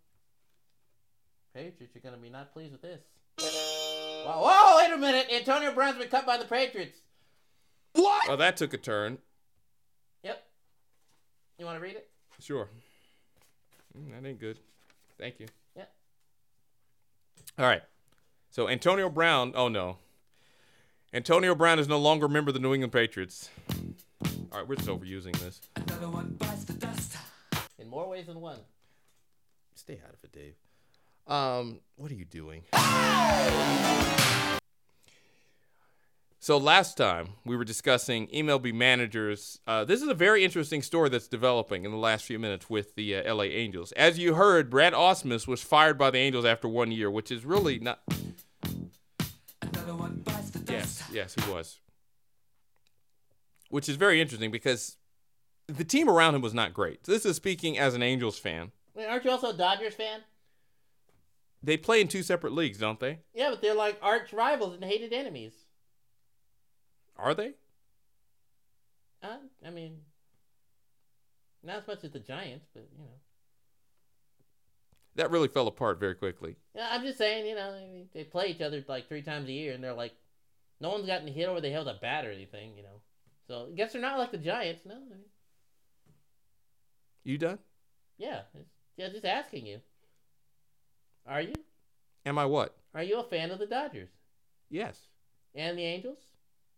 Patriots 1.54 1.94
you're 1.94 2.02
gonna 2.02 2.16
be 2.16 2.30
not 2.30 2.52
pleased 2.52 2.72
with 2.72 2.82
this. 2.82 3.00
Whoa! 3.38 4.42
Whoa! 4.44 4.76
Wait 4.78 4.92
a 4.92 4.98
minute! 4.98 5.26
Antonio 5.32 5.72
Brown's 5.72 5.98
been 5.98 6.08
cut 6.08 6.26
by 6.26 6.36
the 6.36 6.44
Patriots. 6.44 6.98
What? 7.94 8.28
Oh 8.30 8.36
that 8.36 8.56
took 8.56 8.72
a 8.74 8.78
turn. 8.78 9.18
Yep. 10.22 10.42
You 11.58 11.66
want 11.66 11.76
to 11.76 11.82
read 11.82 11.96
it? 11.96 12.08
Sure. 12.40 12.68
Mm, 13.96 14.10
that 14.12 14.28
ain't 14.28 14.40
good. 14.40 14.58
Thank 15.18 15.40
you. 15.40 15.46
Yeah. 17.58 17.64
All 17.64 17.70
right. 17.70 17.82
So 18.50 18.68
Antonio 18.68 19.08
Brown. 19.08 19.52
Oh 19.54 19.68
no. 19.68 19.98
Antonio 21.14 21.54
Brown 21.54 21.78
is 21.78 21.88
no 21.88 21.98
longer 21.98 22.26
a 22.26 22.28
member 22.28 22.48
of 22.50 22.54
the 22.54 22.60
New 22.60 22.72
England 22.72 22.92
Patriots. 22.92 23.50
All 24.50 24.58
right, 24.58 24.68
we're 24.68 24.76
just 24.76 24.88
overusing 24.88 25.38
this. 25.40 25.60
In 27.78 27.88
more 27.88 28.08
ways 28.08 28.26
than 28.26 28.40
one. 28.40 28.58
Stay 29.74 30.00
out 30.06 30.14
of 30.14 30.24
it, 30.24 30.32
Dave. 30.32 30.54
Um, 31.26 31.80
what 31.96 32.10
are 32.10 32.14
you 32.14 32.24
doing? 32.24 32.62
So 36.42 36.58
last 36.58 36.96
time 36.96 37.34
we 37.44 37.56
were 37.56 37.64
discussing 37.64 38.26
MLB 38.26 38.74
managers. 38.74 39.60
Uh, 39.64 39.84
this 39.84 40.02
is 40.02 40.08
a 40.08 40.14
very 40.14 40.42
interesting 40.42 40.82
story 40.82 41.08
that's 41.08 41.28
developing 41.28 41.84
in 41.84 41.92
the 41.92 41.96
last 41.96 42.24
few 42.24 42.36
minutes 42.36 42.68
with 42.68 42.96
the 42.96 43.14
uh, 43.14 43.32
LA 43.32 43.44
Angels. 43.44 43.92
As 43.92 44.18
you 44.18 44.34
heard, 44.34 44.68
Brad 44.68 44.92
Ausmus 44.92 45.46
was 45.46 45.62
fired 45.62 45.96
by 45.96 46.10
the 46.10 46.18
Angels 46.18 46.44
after 46.44 46.66
one 46.66 46.90
year, 46.90 47.08
which 47.08 47.30
is 47.30 47.44
really 47.44 47.78
not. 47.78 48.00
Yes, 50.68 51.04
yes, 51.12 51.36
he 51.36 51.48
was. 51.48 51.78
Which 53.68 53.88
is 53.88 53.94
very 53.94 54.20
interesting 54.20 54.50
because 54.50 54.96
the 55.68 55.84
team 55.84 56.08
around 56.08 56.34
him 56.34 56.42
was 56.42 56.52
not 56.54 56.74
great. 56.74 57.04
This 57.04 57.24
is 57.24 57.36
speaking 57.36 57.78
as 57.78 57.94
an 57.94 58.02
Angels 58.02 58.40
fan. 58.40 58.72
Wait, 58.96 59.06
aren't 59.06 59.24
you 59.24 59.30
also 59.30 59.50
a 59.50 59.56
Dodgers 59.56 59.94
fan? 59.94 60.22
They 61.62 61.76
play 61.76 62.00
in 62.00 62.08
two 62.08 62.24
separate 62.24 62.52
leagues, 62.52 62.78
don't 62.78 62.98
they? 62.98 63.20
Yeah, 63.32 63.50
but 63.50 63.62
they're 63.62 63.76
like 63.76 63.96
arch 64.02 64.32
rivals 64.32 64.74
and 64.74 64.82
hated 64.82 65.12
enemies. 65.12 65.52
Are 67.16 67.34
they? 67.34 67.52
Uh, 69.22 69.36
I 69.66 69.70
mean, 69.70 69.98
not 71.62 71.78
as 71.78 71.86
much 71.86 72.04
as 72.04 72.10
the 72.10 72.18
Giants, 72.18 72.66
but 72.74 72.88
you 72.92 73.04
know. 73.04 73.10
That 75.14 75.30
really 75.30 75.48
fell 75.48 75.68
apart 75.68 76.00
very 76.00 76.14
quickly. 76.14 76.56
Yeah, 76.74 76.88
I'm 76.90 77.02
just 77.02 77.18
saying, 77.18 77.46
you 77.46 77.54
know, 77.54 77.70
I 77.70 77.80
mean, 77.80 78.08
they 78.14 78.24
play 78.24 78.46
each 78.46 78.62
other 78.62 78.82
like 78.88 79.08
three 79.08 79.22
times 79.22 79.48
a 79.48 79.52
year, 79.52 79.74
and 79.74 79.84
they're 79.84 79.92
like, 79.92 80.14
no 80.80 80.88
one's 80.90 81.06
gotten 81.06 81.28
hit 81.28 81.48
over 81.48 81.60
the 81.60 81.70
head 81.70 81.80
with 81.84 81.88
a 81.96 81.98
bat 82.00 82.24
or 82.24 82.32
anything, 82.32 82.76
you 82.76 82.82
know. 82.82 83.00
So 83.46 83.68
I 83.70 83.74
guess 83.76 83.92
they're 83.92 84.00
not 84.02 84.18
like 84.18 84.32
the 84.32 84.38
Giants, 84.38 84.82
no. 84.86 84.94
I 84.94 84.98
mean, 84.98 85.24
You 87.24 87.38
done? 87.38 87.58
yeah, 88.16 88.42
yeah, 88.96 89.08
just 89.10 89.24
asking 89.26 89.66
you. 89.66 89.80
Are 91.26 91.42
you? 91.42 91.52
Am 92.24 92.38
I 92.38 92.46
what? 92.46 92.76
Are 92.94 93.02
you 93.02 93.18
a 93.20 93.24
fan 93.24 93.50
of 93.50 93.58
the 93.58 93.66
Dodgers 93.66 94.08
Yes. 94.70 94.98
and 95.54 95.78
the 95.78 95.82
Angels? 95.84 96.18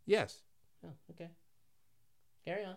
Yes. 0.06 0.42
Oh, 0.84 0.92
okay. 1.10 1.30
Carry 2.44 2.64
on. 2.64 2.76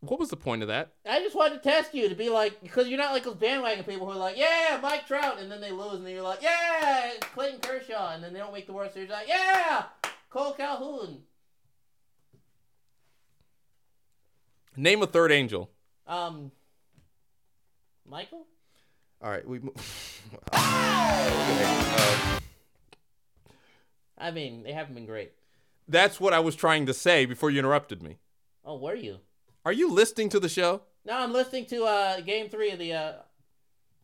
What 0.00 0.20
was 0.20 0.28
the 0.28 0.36
point 0.36 0.62
of 0.62 0.68
that? 0.68 0.92
I 1.08 1.20
just 1.20 1.34
wanted 1.34 1.62
to 1.62 1.68
test 1.68 1.94
you 1.94 2.08
to 2.08 2.14
be 2.14 2.28
like, 2.28 2.62
because 2.62 2.86
you're 2.88 2.98
not 2.98 3.12
like 3.12 3.24
those 3.24 3.34
bandwagon 3.36 3.84
people 3.84 4.06
who 4.06 4.12
are 4.12 4.18
like, 4.18 4.36
yeah, 4.36 4.78
Mike 4.82 5.06
Trout, 5.06 5.40
and 5.40 5.50
then 5.50 5.60
they 5.60 5.72
lose, 5.72 5.94
and 5.94 6.06
then 6.06 6.12
you're 6.12 6.22
like, 6.22 6.42
yeah, 6.42 7.12
Clayton 7.20 7.60
Kershaw, 7.60 8.14
and 8.14 8.22
then 8.22 8.32
they 8.32 8.38
don't 8.38 8.52
make 8.52 8.66
the 8.66 8.72
World 8.72 8.92
Series. 8.92 9.10
Like, 9.10 9.26
yeah, 9.28 9.84
Kole 10.30 10.56
Calhoun. 10.56 11.22
Name 14.76 15.02
a 15.02 15.06
third 15.06 15.32
angel. 15.32 15.70
Um, 16.06 16.52
Michael? 18.04 18.46
All 19.22 19.30
right, 19.30 19.48
we. 19.48 19.60
mo- 19.60 19.72
okay, 20.52 21.64
uh, 21.64 22.40
I 24.18 24.30
mean, 24.30 24.62
they 24.62 24.72
haven't 24.72 24.94
been 24.94 25.06
great. 25.06 25.32
that's 25.88 26.18
what 26.20 26.32
I 26.34 26.40
was 26.40 26.56
trying 26.56 26.86
to 26.86 26.94
say 26.94 27.26
before 27.26 27.50
you 27.50 27.58
interrupted 27.58 28.02
me. 28.02 28.18
Oh, 28.64 28.76
were 28.76 28.94
you? 28.94 29.18
Are 29.64 29.72
you 29.72 29.90
listening 29.90 30.28
to 30.30 30.40
the 30.40 30.48
show? 30.48 30.82
No, 31.04 31.14
I'm 31.14 31.32
listening 31.32 31.66
to 31.66 31.84
uh 31.84 32.20
game 32.20 32.48
three 32.48 32.70
of 32.70 32.78
the. 32.78 32.92
uh 32.92 33.12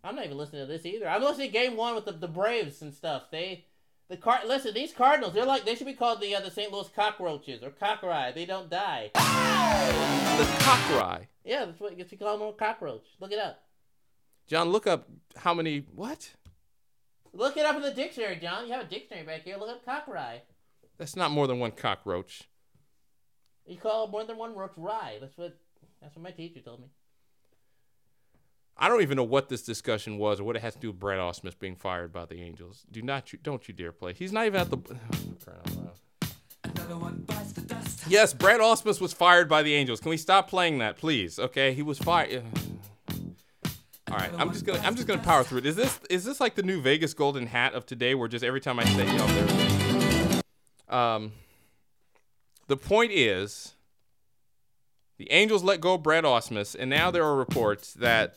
I'm 0.04 0.16
not 0.16 0.24
even 0.24 0.36
listening 0.38 0.62
to 0.62 0.72
this 0.72 0.84
either. 0.84 1.08
I'm 1.08 1.22
listening 1.22 1.48
to 1.48 1.52
game 1.52 1.76
one 1.76 1.94
with 1.94 2.04
the, 2.06 2.12
the 2.12 2.26
Braves 2.28 2.82
and 2.82 2.92
stuff. 2.92 3.24
They, 3.30 3.64
the 4.08 4.16
car. 4.16 4.40
Listen, 4.44 4.74
these 4.74 4.92
Cardinals, 4.92 5.32
they're 5.34 5.44
like 5.46 5.64
they 5.64 5.74
should 5.76 5.86
be 5.86 5.94
called 5.94 6.20
the 6.20 6.34
uh, 6.34 6.40
the 6.40 6.50
St. 6.50 6.72
Louis 6.72 6.88
Cockroaches 6.94 7.62
or 7.62 7.70
Cockeye. 7.70 8.32
They 8.32 8.44
don't 8.46 8.68
die. 8.68 9.10
The 9.14 10.44
cockry. 10.64 11.26
Yeah, 11.44 11.64
that's 11.66 11.80
what 11.80 11.98
you 11.98 12.18
call 12.18 12.38
them 12.38 12.48
a 12.48 12.52
cockroach. 12.52 13.04
Look 13.20 13.32
it 13.32 13.38
up. 13.38 13.62
John, 14.46 14.70
look 14.70 14.86
up 14.86 15.08
how 15.36 15.54
many. 15.54 15.84
What? 15.94 16.30
Look 17.32 17.56
it 17.56 17.64
up 17.64 17.76
in 17.76 17.82
the 17.82 17.92
dictionary, 17.92 18.36
John. 18.36 18.66
You 18.66 18.72
have 18.72 18.86
a 18.86 18.88
dictionary 18.88 19.24
back 19.26 19.42
here. 19.42 19.56
Look 19.56 19.70
up 19.70 19.84
cockeye. 19.84 20.38
That's 20.98 21.16
not 21.16 21.30
more 21.30 21.46
than 21.46 21.58
one 21.58 21.72
cockroach. 21.72 22.48
You 23.66 23.78
call 23.78 24.08
more 24.08 24.24
than 24.24 24.36
one 24.36 24.54
roach 24.54 24.72
rye. 24.76 25.18
That's 25.20 25.36
what 25.36 25.58
that's 26.00 26.16
what 26.16 26.22
my 26.22 26.30
teacher 26.30 26.60
told 26.60 26.80
me. 26.80 26.88
I 28.76 28.88
don't 28.88 29.02
even 29.02 29.16
know 29.16 29.24
what 29.24 29.48
this 29.48 29.62
discussion 29.62 30.18
was 30.18 30.40
or 30.40 30.44
what 30.44 30.56
it 30.56 30.62
has 30.62 30.74
to 30.74 30.80
do 30.80 30.88
with 30.88 30.98
Brad 30.98 31.18
Ausmus 31.18 31.58
being 31.58 31.76
fired 31.76 32.12
by 32.12 32.24
the 32.24 32.40
Angels. 32.40 32.84
Do 32.90 33.02
not 33.02 33.32
you 33.32 33.38
don't 33.42 33.66
you 33.68 33.74
dare 33.74 33.92
play. 33.92 34.12
He's 34.12 34.32
not 34.32 34.46
even 34.46 34.60
at 34.60 34.70
the. 34.70 34.78
Crying 34.78 35.60
out 35.66 35.76
loud. 35.76 35.98
Yes, 38.08 38.34
Brad 38.34 38.60
Ausmus 38.60 39.00
was 39.00 39.12
fired 39.12 39.48
by 39.48 39.62
the 39.62 39.74
Angels. 39.74 40.00
Can 40.00 40.10
we 40.10 40.16
stop 40.16 40.48
playing 40.48 40.78
that, 40.78 40.96
please? 40.98 41.38
Okay, 41.38 41.72
he 41.72 41.82
was 41.82 41.98
fired. 41.98 42.42
All 44.12 44.18
right, 44.18 44.30
I'm 44.36 44.52
just 44.52 44.66
gonna 44.66 44.78
I'm 44.80 44.94
just 44.94 45.08
gonna 45.08 45.22
power 45.22 45.42
through 45.42 45.58
it. 45.58 45.66
Is 45.66 45.74
this 45.74 45.98
is 46.10 46.22
this 46.24 46.38
like 46.38 46.54
the 46.54 46.62
new 46.62 46.82
Vegas 46.82 47.14
Golden 47.14 47.46
Hat 47.46 47.72
of 47.72 47.86
today, 47.86 48.14
where 48.14 48.28
just 48.28 48.44
every 48.44 48.60
time 48.60 48.78
I 48.78 48.84
say, 48.84 49.10
you 49.10 49.16
know, 49.18 49.26
there's- 49.26 50.42
um, 50.90 51.32
the 52.68 52.76
point 52.76 53.10
is, 53.12 53.72
the 55.16 55.30
Angels 55.32 55.64
let 55.64 55.80
go 55.80 55.94
of 55.94 56.02
Brad 56.02 56.24
Ausmus, 56.24 56.76
and 56.78 56.90
now 56.90 57.10
there 57.10 57.24
are 57.24 57.34
reports 57.34 57.94
that 57.94 58.36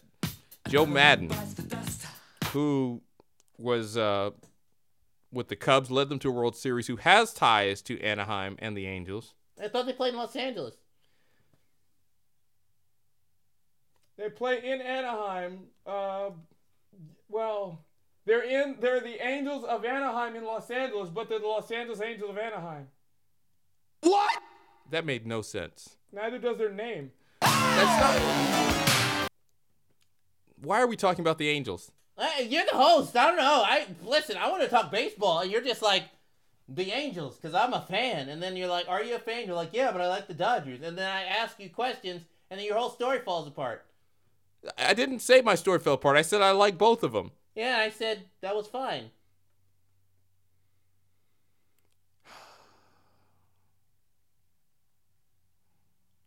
Joe 0.70 0.86
Maddon, 0.86 1.30
who 2.54 3.02
was 3.58 3.98
uh, 3.98 4.30
with 5.34 5.50
the 5.50 5.58
Cubs, 5.58 5.92
led 5.92 6.08
them 6.08 6.20
to 6.20 6.30
a 6.30 6.32
World 6.32 6.56
Series, 6.56 6.88
who 6.88 6.96
has 6.96 7.34
ties 7.34 7.82
to 7.82 8.00
Anaheim 8.02 8.56
and 8.60 8.78
the 8.78 8.86
Angels. 8.88 9.34
I 9.62 9.68
thought 9.68 9.86
they 9.86 9.92
played 9.94 10.14
in 10.14 10.20
Los 10.20 10.38
Angeles. 10.38 10.76
They 14.18 14.30
play 14.30 14.64
in 14.64 14.82
Anaheim. 14.82 15.60
Uh, 15.86 16.30
well, 17.30 17.86
they're 18.26 18.44
in. 18.44 18.78
They're 18.80 19.02
the 19.02 19.26
Angels 19.26 19.64
of 19.66 19.84
Anaheim 19.84 20.36
in 20.36 20.46
Los 20.46 20.70
Angeles, 20.72 21.10
but 21.10 21.30
they're 21.30 21.40
the 21.40 21.48
Los 21.48 21.70
Angeles 21.70 22.02
Angels 22.02 22.30
of 22.30 22.38
Anaheim. 22.38 22.88
What? 24.02 24.42
That 24.92 25.06
made 25.06 25.26
no 25.28 25.42
sense. 25.42 25.98
Neither 26.14 26.38
does 26.38 26.58
their 26.58 26.72
name. 26.72 27.12
That's 27.42 28.20
not. 28.22 29.30
Why 30.62 30.82
are 30.82 30.88
we 30.88 30.96
talking 30.96 31.22
about 31.22 31.38
the 31.38 31.50
Angels? 31.50 31.92
Hey, 32.18 32.48
you're 32.48 32.66
the 32.66 32.78
host. 32.78 33.16
I 33.18 33.28
don't 33.28 33.38
know. 33.38 33.64
I 33.66 33.88
listen. 34.04 34.38
I 34.38 34.50
want 34.50 34.64
to 34.64 34.70
talk 34.70 34.92
baseball, 34.92 35.42
and 35.42 35.52
you're 35.52 35.62
just 35.62 35.82
like 35.82 36.06
the 36.70 36.92
Angels 36.92 37.36
because 37.36 37.54
I'm 37.54 37.74
a 37.74 37.82
fan. 37.82 38.30
And 38.30 38.42
then 38.42 38.56
you're 38.56 38.70
like, 38.70 38.88
"Are 38.88 39.04
you 39.04 39.16
a 39.16 39.20
fan?" 39.20 39.46
You're 39.46 39.56
like, 39.56 39.74
"Yeah, 39.74 39.92
but 39.92 40.00
I 40.00 40.08
like 40.08 40.28
the 40.28 40.34
Dodgers." 40.34 40.82
And 40.82 40.98
then 40.98 41.12
I 41.12 41.24
ask 41.24 41.60
you 41.60 41.70
questions, 41.70 42.22
and 42.50 42.60
then 42.60 42.66
your 42.66 42.78
whole 42.78 42.90
story 42.90 43.20
falls 43.20 43.48
apart. 43.48 43.86
I 44.78 44.94
didn't 44.94 45.20
say 45.20 45.42
my 45.42 45.56
story 45.56 45.80
fell 45.80 45.94
apart. 45.94 46.18
I 46.18 46.22
said 46.22 46.42
I 46.42 46.52
like 46.52 46.78
both 46.78 47.04
of 47.04 47.12
them. 47.12 47.32
Yeah, 47.56 47.78
I 47.80 47.90
said 47.90 48.26
that 48.42 48.56
was 48.56 48.68
fine. 48.68 49.12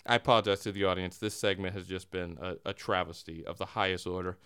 I 0.07 0.14
apologize 0.14 0.61
to 0.61 0.72
the 0.72 0.85
audience. 0.85 1.18
This 1.18 1.35
segment 1.35 1.74
has 1.74 1.87
just 1.87 2.11
been 2.11 2.38
a, 2.40 2.57
a 2.64 2.72
travesty 2.72 3.44
of 3.44 3.59
the 3.59 3.66
highest 3.66 4.07
order. 4.07 4.38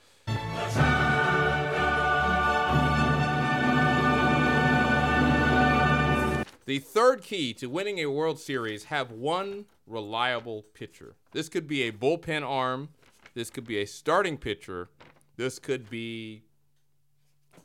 The 6.64 6.78
third 6.78 7.22
key 7.22 7.52
to 7.54 7.66
winning 7.66 7.98
a 7.98 8.06
World 8.06 8.40
Series 8.40 8.84
have 8.84 9.10
one 9.12 9.66
reliable 9.86 10.62
pitcher. 10.74 11.14
This 11.32 11.48
could 11.48 11.68
be 11.68 11.82
a 11.82 11.92
bullpen 11.92 12.42
arm. 12.42 12.88
This 13.34 13.50
could 13.50 13.66
be 13.66 13.78
a 13.78 13.86
starting 13.86 14.36
pitcher. 14.36 14.90
This 15.36 15.58
could 15.58 15.88
be 15.88 16.42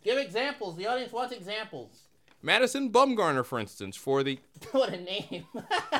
Give 0.03 0.17
examples. 0.17 0.77
The 0.77 0.87
audience 0.87 1.11
wants 1.11 1.33
examples. 1.33 2.07
Madison 2.41 2.91
Bumgarner, 2.91 3.45
for 3.45 3.59
instance, 3.59 3.97
for 3.97 4.23
the 4.23 4.39
what 4.71 4.93
a 4.93 4.97
name. 5.01 5.45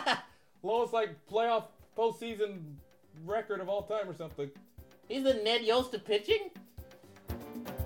Lowest 0.64 0.94
like 0.94 1.10
playoff 1.30 1.66
postseason 1.98 2.62
record 3.26 3.60
of 3.60 3.70
all 3.70 3.84
time 3.84 4.08
or 4.08 4.14
something. 4.14 4.50
He's 5.08 5.24
the 5.24 5.34
Ned 5.34 5.64
Yost 5.64 5.94
of 5.94 6.06
pitching. 6.06 6.52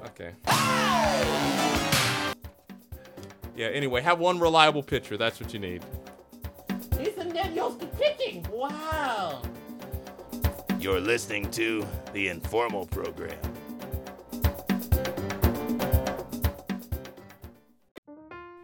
Okay. 0.06 0.32
Yeah, 3.56 3.68
anyway, 3.68 4.02
have 4.02 4.20
one 4.20 4.40
reliable 4.40 4.84
pitcher. 4.84 5.18
That's 5.18 5.40
what 5.40 5.54
you 5.54 5.60
need. 5.60 5.84
He's 6.98 7.16
the 7.16 7.26
Ned 7.26 7.54
Yost 7.56 7.82
of 7.82 7.98
pitching. 8.00 8.46
Wow. 8.52 9.42
You're 10.82 11.00
listening 11.00 11.52
to 11.52 11.86
the 12.12 12.30
Informal 12.30 12.88
Program. 12.88 13.38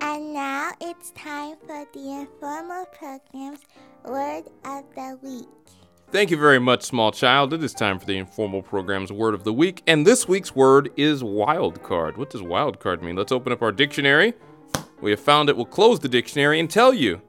And 0.01 0.33
now 0.33 0.71
it's 0.81 1.11
time 1.11 1.57
for 1.67 1.85
the 1.93 2.11
informal 2.11 2.85
program's 2.85 3.59
word 4.03 4.45
of 4.65 4.83
the 4.95 5.19
week. 5.21 5.45
Thank 6.11 6.31
you 6.31 6.37
very 6.37 6.57
much, 6.57 6.81
small 6.81 7.11
child. 7.11 7.53
It 7.53 7.63
is 7.63 7.75
time 7.75 7.99
for 7.99 8.07
the 8.07 8.17
informal 8.17 8.63
program's 8.63 9.11
word 9.11 9.35
of 9.35 9.43
the 9.43 9.53
week, 9.53 9.83
and 9.85 10.07
this 10.07 10.27
week's 10.27 10.55
word 10.55 10.89
is 10.97 11.23
wild 11.23 11.83
card. 11.83 12.17
What 12.17 12.31
does 12.31 12.41
wild 12.41 12.79
card 12.79 13.03
mean? 13.03 13.15
Let's 13.15 13.31
open 13.31 13.53
up 13.53 13.61
our 13.61 13.71
dictionary. 13.71 14.33
We 15.01 15.11
have 15.11 15.19
found 15.19 15.49
it. 15.49 15.55
We'll 15.55 15.65
close 15.65 15.99
the 15.99 16.09
dictionary 16.09 16.59
and 16.59 16.67
tell 16.67 16.95
you. 16.95 17.21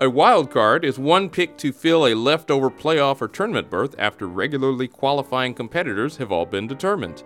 A 0.00 0.08
wild 0.08 0.48
card 0.48 0.84
is 0.84 0.96
one 0.96 1.28
pick 1.28 1.56
to 1.56 1.72
fill 1.72 2.06
a 2.06 2.14
leftover 2.14 2.70
playoff 2.70 3.20
or 3.20 3.26
tournament 3.26 3.68
berth 3.68 3.96
after 3.98 4.28
regularly 4.28 4.86
qualifying 4.86 5.54
competitors 5.54 6.18
have 6.18 6.30
all 6.30 6.46
been 6.46 6.68
determined. 6.68 7.24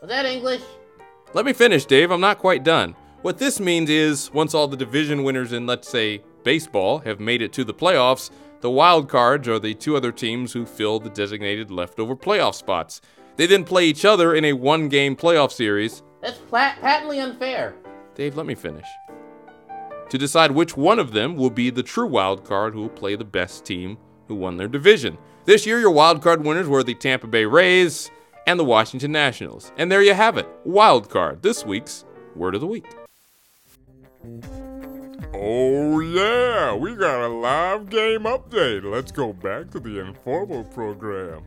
Was 0.00 0.08
that 0.08 0.24
English? 0.24 0.62
Let 1.34 1.44
me 1.44 1.52
finish, 1.52 1.84
Dave. 1.84 2.12
I'm 2.12 2.20
not 2.20 2.38
quite 2.38 2.62
done. 2.62 2.94
What 3.22 3.38
this 3.38 3.58
means 3.58 3.90
is 3.90 4.32
once 4.32 4.54
all 4.54 4.68
the 4.68 4.76
division 4.76 5.24
winners 5.24 5.52
in, 5.52 5.66
let's 5.66 5.88
say, 5.88 6.22
baseball 6.44 7.00
have 7.00 7.18
made 7.18 7.42
it 7.42 7.52
to 7.54 7.64
the 7.64 7.74
playoffs, 7.74 8.30
the 8.60 8.70
wild 8.70 9.08
cards 9.08 9.48
are 9.48 9.58
the 9.58 9.74
two 9.74 9.96
other 9.96 10.12
teams 10.12 10.52
who 10.52 10.64
fill 10.64 11.00
the 11.00 11.10
designated 11.10 11.72
leftover 11.72 12.14
playoff 12.14 12.54
spots. 12.54 13.00
They 13.34 13.46
then 13.46 13.64
play 13.64 13.86
each 13.86 14.04
other 14.04 14.32
in 14.36 14.44
a 14.44 14.52
one 14.52 14.88
game 14.88 15.16
playoff 15.16 15.50
series. 15.50 16.04
That's 16.20 16.38
plat- 16.38 16.80
patently 16.80 17.18
unfair. 17.18 17.74
Dave, 18.14 18.36
let 18.36 18.46
me 18.46 18.54
finish. 18.54 18.86
To 20.12 20.18
decide 20.18 20.50
which 20.50 20.76
one 20.76 20.98
of 20.98 21.12
them 21.12 21.36
will 21.36 21.48
be 21.48 21.70
the 21.70 21.82
true 21.82 22.06
wild 22.06 22.44
card 22.44 22.74
who 22.74 22.82
will 22.82 22.90
play 22.90 23.16
the 23.16 23.24
best 23.24 23.64
team 23.64 23.96
who 24.28 24.34
won 24.34 24.58
their 24.58 24.68
division. 24.68 25.16
This 25.46 25.64
year, 25.64 25.80
your 25.80 25.90
wild 25.90 26.20
card 26.20 26.44
winners 26.44 26.68
were 26.68 26.82
the 26.82 26.94
Tampa 26.94 27.26
Bay 27.26 27.46
Rays 27.46 28.10
and 28.46 28.60
the 28.60 28.64
Washington 28.64 29.10
Nationals. 29.10 29.72
And 29.78 29.90
there 29.90 30.02
you 30.02 30.12
have 30.12 30.36
it 30.36 30.46
wild 30.66 31.08
card, 31.08 31.40
this 31.40 31.64
week's 31.64 32.04
word 32.36 32.54
of 32.54 32.60
the 32.60 32.66
week. 32.66 32.84
Oh 35.32 36.00
yeah, 36.00 36.74
we 36.74 36.94
got 36.94 37.24
a 37.24 37.28
live 37.28 37.88
game 37.88 38.24
update. 38.24 38.84
Let's 38.84 39.12
go 39.12 39.32
back 39.32 39.70
to 39.70 39.80
the 39.80 39.98
informal 39.98 40.64
program. 40.64 41.42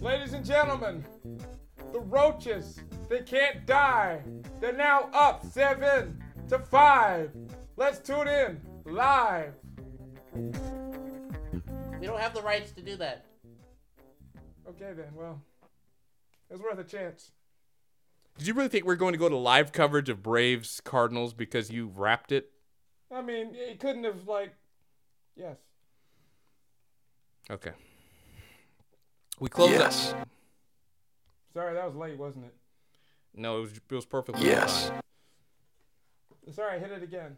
Ladies 0.00 0.32
and 0.32 0.44
gentlemen, 0.44 1.04
the 1.92 2.00
roaches, 2.00 2.80
they 3.08 3.20
can't 3.20 3.64
die. 3.66 4.20
They're 4.60 4.72
now 4.72 5.10
up 5.12 5.46
seven 5.46 6.20
to 6.48 6.58
five. 6.58 7.30
Let's 7.76 7.98
tune 7.98 8.28
in 8.28 8.60
live. 8.84 9.54
We 10.32 12.06
don't 12.06 12.20
have 12.20 12.34
the 12.34 12.42
rights 12.42 12.70
to 12.72 12.80
do 12.80 12.96
that. 12.96 13.24
Okay 14.68 14.92
then, 14.96 15.14
well, 15.14 15.40
it's 16.50 16.60
worth 16.60 16.78
a 16.78 16.84
chance. 16.84 17.32
Did 18.38 18.46
you 18.46 18.54
really 18.54 18.68
think 18.68 18.84
we 18.86 18.94
are 18.94 18.96
going 18.96 19.12
to 19.12 19.18
go 19.18 19.28
to 19.28 19.36
live 19.36 19.72
coverage 19.72 20.08
of 20.08 20.22
Braves 20.22 20.80
Cardinals 20.84 21.34
because 21.34 21.70
you 21.70 21.90
wrapped 21.94 22.32
it? 22.32 22.50
I 23.14 23.22
mean, 23.22 23.54
he 23.54 23.74
couldn't 23.76 24.04
have 24.04 24.26
like, 24.26 24.54
yes. 25.36 25.56
Okay. 27.50 27.72
We 29.38 29.48
close 29.48 29.70
yes. 29.70 30.14
Sorry, 31.52 31.74
that 31.74 31.86
was 31.86 31.94
late, 31.94 32.18
wasn't 32.18 32.46
it? 32.46 32.54
No, 33.34 33.58
it 33.58 33.60
was 33.60 33.72
it 33.72 33.94
was 33.94 34.06
perfectly 34.06 34.46
yes. 34.46 34.88
fine. 34.88 35.02
Sorry, 36.52 36.76
I 36.76 36.78
hit 36.78 36.90
it 36.92 37.02
again. 37.02 37.36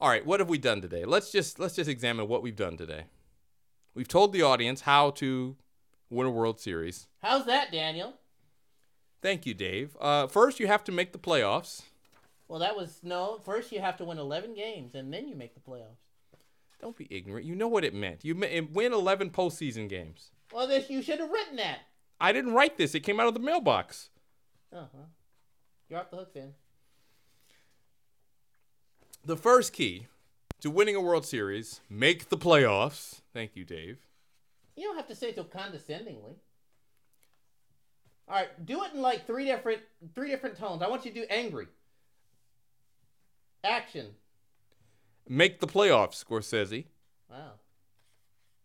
All 0.00 0.08
right, 0.08 0.26
what 0.26 0.40
have 0.40 0.48
we 0.48 0.58
done 0.58 0.80
today? 0.80 1.04
Let's 1.04 1.30
just 1.30 1.58
let's 1.58 1.76
just 1.76 1.88
examine 1.88 2.28
what 2.28 2.42
we've 2.42 2.56
done 2.56 2.76
today. 2.76 3.04
We've 3.94 4.08
told 4.08 4.32
the 4.32 4.42
audience 4.42 4.82
how 4.82 5.10
to 5.12 5.56
win 6.10 6.26
a 6.26 6.30
World 6.30 6.60
Series. 6.60 7.06
How's 7.22 7.46
that, 7.46 7.70
Daniel? 7.70 8.14
Thank 9.22 9.46
you, 9.46 9.54
Dave. 9.54 9.96
Uh, 10.00 10.26
first, 10.26 10.58
you 10.60 10.66
have 10.66 10.84
to 10.84 10.92
make 10.92 11.12
the 11.12 11.18
playoffs. 11.18 11.82
Well, 12.48 12.58
that 12.58 12.76
was 12.76 13.00
no. 13.02 13.38
First, 13.44 13.72
you 13.72 13.80
have 13.80 13.96
to 13.98 14.04
win 14.04 14.18
11 14.18 14.54
games, 14.54 14.94
and 14.94 15.12
then 15.12 15.28
you 15.28 15.36
make 15.36 15.54
the 15.54 15.60
playoffs. 15.60 16.02
Don't 16.80 16.96
be 16.96 17.06
ignorant. 17.08 17.46
You 17.46 17.54
know 17.54 17.68
what 17.68 17.84
it 17.84 17.94
meant. 17.94 18.24
You 18.24 18.34
win 18.34 18.92
11 18.92 19.30
postseason 19.30 19.88
games. 19.88 20.32
Well, 20.52 20.66
this 20.66 20.90
you 20.90 21.00
should 21.00 21.20
have 21.20 21.30
written 21.30 21.56
that. 21.56 21.78
I 22.20 22.32
didn't 22.32 22.52
write 22.52 22.76
this. 22.76 22.94
It 22.94 23.00
came 23.00 23.18
out 23.18 23.28
of 23.28 23.34
the 23.34 23.40
mailbox. 23.40 24.10
Oh, 24.72 24.88
well. 24.92 25.08
You're 25.88 26.00
off 26.00 26.10
the 26.10 26.16
hook 26.16 26.34
then. 26.34 26.54
The 29.26 29.36
first 29.36 29.72
key 29.72 30.06
to 30.60 30.70
winning 30.70 30.96
a 30.96 31.00
World 31.00 31.24
Series, 31.24 31.80
make 31.88 32.28
the 32.28 32.36
playoffs. 32.36 33.22
Thank 33.32 33.56
you, 33.56 33.64
Dave. 33.64 33.98
You 34.76 34.84
don't 34.84 34.96
have 34.96 35.08
to 35.08 35.14
say 35.14 35.30
it 35.30 35.36
so 35.36 35.44
condescendingly. 35.44 36.34
All 38.28 38.34
right, 38.34 38.66
do 38.66 38.82
it 38.84 38.92
in 38.92 39.00
like 39.00 39.26
three 39.26 39.44
different 39.44 39.80
three 40.14 40.28
different 40.28 40.58
tones. 40.58 40.82
I 40.82 40.88
want 40.88 41.04
you 41.04 41.10
to 41.12 41.20
do 41.20 41.26
angry. 41.30 41.68
Action. 43.62 44.08
Make 45.28 45.60
the 45.60 45.66
playoffs, 45.66 46.22
Scorsese. 46.22 46.84
Wow. 47.30 47.52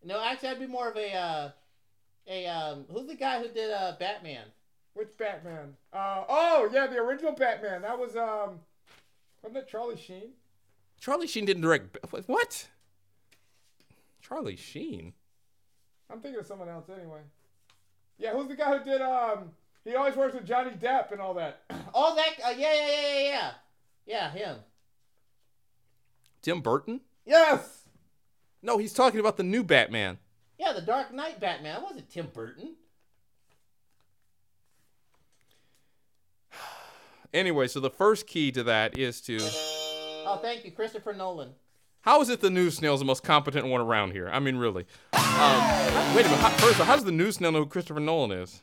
No, 0.03 0.21
actually, 0.21 0.49
I'd 0.49 0.59
be 0.59 0.67
more 0.67 0.89
of 0.89 0.97
a 0.97 1.13
uh, 1.13 1.49
a 2.27 2.47
um. 2.47 2.85
Who's 2.91 3.07
the 3.07 3.15
guy 3.15 3.41
who 3.41 3.47
did 3.47 3.71
uh 3.71 3.93
Batman? 3.97 4.45
Which 4.93 5.17
Batman? 5.17 5.75
Uh 5.93 6.23
oh 6.27 6.69
yeah, 6.73 6.87
the 6.87 6.97
original 6.97 7.33
Batman. 7.33 7.81
That 7.81 7.97
was 7.97 8.15
um, 8.15 8.59
wasn't 9.41 9.55
that 9.55 9.69
Charlie 9.69 9.97
Sheen? 9.97 10.31
Charlie 10.99 11.27
Sheen 11.27 11.45
didn't 11.45 11.61
direct. 11.61 11.97
What? 12.27 12.67
Charlie 14.21 14.55
Sheen. 14.55 15.13
I'm 16.11 16.19
thinking 16.21 16.39
of 16.39 16.45
someone 16.45 16.69
else 16.69 16.89
anyway. 16.89 17.21
Yeah, 18.17 18.33
who's 18.33 18.47
the 18.47 18.55
guy 18.55 18.77
who 18.77 18.83
did 18.83 19.01
um? 19.01 19.51
He 19.85 19.95
always 19.95 20.15
works 20.15 20.33
with 20.35 20.45
Johnny 20.45 20.71
Depp 20.71 21.11
and 21.11 21.21
all 21.21 21.33
that. 21.35 21.61
Oh, 21.91 22.13
that. 22.15 22.45
Uh, 22.45 22.49
yeah, 22.55 22.71
yeah, 22.73 22.87
yeah, 22.87 23.01
yeah, 23.01 23.21
yeah. 23.29 23.51
Yeah, 24.05 24.31
him. 24.31 24.57
Tim 26.43 26.61
Burton? 26.61 27.01
yes. 27.25 27.83
No, 28.61 28.77
he's 28.77 28.93
talking 28.93 29.19
about 29.19 29.37
the 29.37 29.43
new 29.43 29.63
Batman. 29.63 30.19
Yeah, 30.59 30.73
the 30.73 30.81
Dark 30.81 31.13
Knight 31.13 31.39
Batman. 31.39 31.75
That 31.75 31.83
wasn't 31.83 32.09
Tim 32.09 32.27
Burton. 32.33 32.75
Anyway, 37.31 37.67
so 37.67 37.79
the 37.79 37.91
first 37.91 38.25
key 38.25 38.51
to 38.51 38.63
that 38.63 38.97
is 38.97 39.21
to 39.21 39.37
Oh, 40.31 40.37
thank 40.37 40.63
you, 40.63 40.69
Christopher 40.69 41.11
Nolan. 41.11 41.55
how 42.01 42.21
is 42.21 42.29
it 42.29 42.39
the 42.39 42.51
news 42.51 42.77
snail 42.77 42.93
is 42.93 42.99
the 42.99 43.05
most 43.05 43.23
competent 43.23 43.65
one 43.65 43.81
around 43.81 44.11
here? 44.11 44.29
I 44.29 44.37
mean, 44.37 44.57
really. 44.57 44.85
Um, 45.13 45.25
wait 46.15 46.23
a 46.23 46.29
minute. 46.29 46.39
How, 46.39 46.49
first, 46.49 46.75
of 46.75 46.81
all, 46.81 46.85
how 46.85 46.95
does 46.95 47.03
the 47.03 47.11
news 47.11 47.37
snail 47.37 47.51
know 47.51 47.59
who 47.59 47.65
Christopher 47.65 47.99
Nolan 47.99 48.31
is? 48.31 48.61